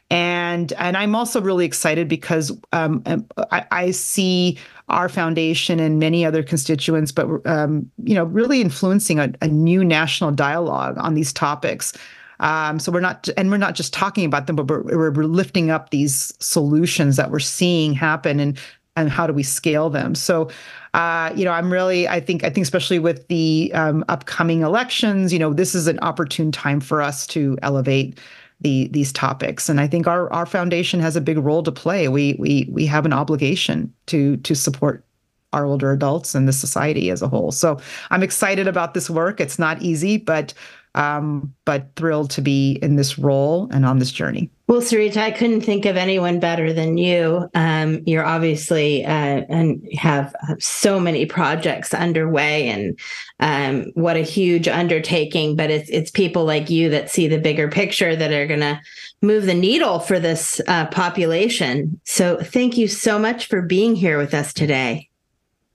and 0.10 0.74
and 0.74 0.98
I'm 0.98 1.16
also 1.16 1.42
really 1.42 1.66
excited 1.66 2.08
because 2.08 2.52
um, 2.74 3.04
um, 3.06 3.28
I, 3.52 3.66
I, 3.72 3.92
see 3.92 4.58
our 4.88 5.08
foundation 5.08 5.80
and 5.80 6.00
many 6.00 6.26
other 6.26 6.42
constituents, 6.42 7.12
but 7.12 7.28
um, 7.46 7.90
you 8.04 8.16
know, 8.16 8.24
really 8.24 8.60
influencing 8.60 9.20
a, 9.20 9.32
a, 9.42 9.48
new 9.48 9.86
national 9.86 10.32
dialogue 10.32 10.98
on 10.98 11.14
these 11.14 11.32
topics. 11.32 11.94
Um, 12.40 12.80
so 12.80 12.92
we're 12.92 13.02
not, 13.02 13.30
and 13.38 13.52
we're 13.52 13.58
not 13.58 13.76
just 13.76 13.94
talking 13.94 14.26
about 14.26 14.48
them, 14.48 14.56
but 14.56 14.66
we're, 14.66 15.12
we're 15.12 15.26
lifting 15.26 15.70
up 15.70 15.92
these 15.92 16.34
solutions 16.40 17.18
that 17.18 17.30
we're 17.30 17.40
seeing 17.40 17.94
happen, 17.94 18.40
and 18.40 18.58
and 18.96 19.10
how 19.10 19.28
do 19.28 19.34
we 19.34 19.44
scale 19.44 19.90
them? 19.90 20.16
So, 20.16 20.50
uh, 20.94 21.32
you 21.36 21.46
know, 21.46 21.52
I'm 21.52 21.72
really, 21.72 22.08
I 22.08 22.20
think, 22.20 22.44
I 22.44 22.50
think, 22.50 22.64
especially 22.64 23.00
with 23.00 23.28
the 23.28 23.72
um, 23.74 24.04
upcoming 24.10 24.62
elections, 24.62 25.32
you 25.32 25.40
know, 25.40 25.54
this 25.54 25.74
is 25.74 25.88
an 25.88 26.00
opportune 26.00 26.52
time 26.52 26.82
for 26.82 27.02
us 27.02 27.26
to 27.28 27.58
elevate 27.62 28.20
the 28.62 28.88
these 28.90 29.14
topics. 29.14 29.70
And 29.70 29.80
i 29.80 29.88
think 29.88 30.08
our 30.08 30.32
our 30.34 30.46
foundation 30.46 31.00
has 31.00 31.16
a 31.16 31.22
big 31.22 31.38
role 31.38 31.64
to 31.64 31.72
play. 31.72 32.08
We 32.08 32.36
we 32.40 32.68
we 32.72 32.86
have 32.86 33.06
an 33.06 33.14
obligation 33.14 33.94
to 34.08 34.38
to 34.38 34.56
support 34.56 35.06
our 35.52 35.66
older 35.66 35.92
adults 35.92 36.36
and 36.36 36.48
the 36.48 36.54
society 36.54 37.10
as 37.10 37.22
a 37.22 37.28
whole. 37.28 37.52
So 37.52 37.80
i'm 38.12 38.24
excited 38.24 38.68
about 38.68 38.94
this 38.94 39.10
work. 39.10 39.40
It's 39.40 39.60
not 39.60 39.82
easy 39.82 40.18
but 40.18 40.54
um, 40.96 41.54
but 41.66 41.96
thrilled 41.96 42.32
to 42.32 42.42
be 42.42 42.80
in 42.82 42.96
this 42.96 43.20
role 43.20 43.70
and 43.72 43.86
on 43.86 44.00
this 44.00 44.12
journey. 44.12 44.50
Well, 44.70 44.82
Sarita, 44.82 45.18
I 45.18 45.32
couldn't 45.32 45.62
think 45.62 45.88
of 45.88 45.98
anyone 45.98 46.40
better 46.40 46.72
than 46.72 47.00
you. 47.00 47.50
Um, 47.56 48.04
you're 48.06 48.24
obviously 48.24 49.04
uh, 49.04 49.42
and 49.50 49.84
have 49.98 50.36
so 50.60 51.00
many 51.00 51.26
projects 51.26 51.92
underway, 51.92 52.70
and 52.70 53.00
um, 53.40 53.92
what 53.96 54.16
a 54.16 54.22
huge 54.22 54.68
undertaking. 54.68 55.56
But 55.56 55.72
it's 55.72 55.90
it's 55.90 56.12
people 56.12 56.46
like 56.46 56.70
you 56.70 56.88
that 56.92 57.10
see 57.10 57.28
the 57.28 57.40
bigger 57.40 57.68
picture 57.68 58.16
that 58.16 58.32
are 58.32 58.46
going 58.46 58.60
to 58.60 58.80
move 59.24 59.48
the 59.48 59.56
needle 59.56 59.98
for 59.98 60.20
this 60.20 60.62
uh, 60.68 60.86
population. 60.86 62.00
So, 62.04 62.38
thank 62.38 62.78
you 62.78 62.88
so 62.88 63.18
much 63.18 63.48
for 63.48 63.64
being 63.64 63.96
here 63.96 64.20
with 64.20 64.36
us 64.36 64.54
today. 64.54 65.10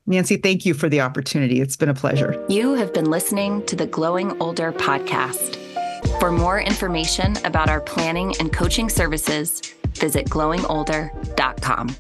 Nancy, 0.07 0.37
thank 0.37 0.65
you 0.65 0.73
for 0.73 0.89
the 0.89 1.01
opportunity. 1.01 1.61
It's 1.61 1.77
been 1.77 1.89
a 1.89 1.95
pleasure. 1.95 2.41
You 2.49 2.75
have 2.75 2.95
been 2.95 3.11
listening 3.11 3.67
to 3.67 3.75
the 3.75 3.89
Glowing 3.89 4.41
Older 4.41 4.71
podcast. 4.71 5.64
For 6.21 6.31
more 6.31 6.61
information 6.61 7.37
about 7.45 7.69
our 7.69 7.81
planning 7.81 8.35
and 8.41 8.53
coaching 8.53 8.89
services, 8.89 9.61
visit 9.93 10.27
glowingolder.com. 10.27 11.97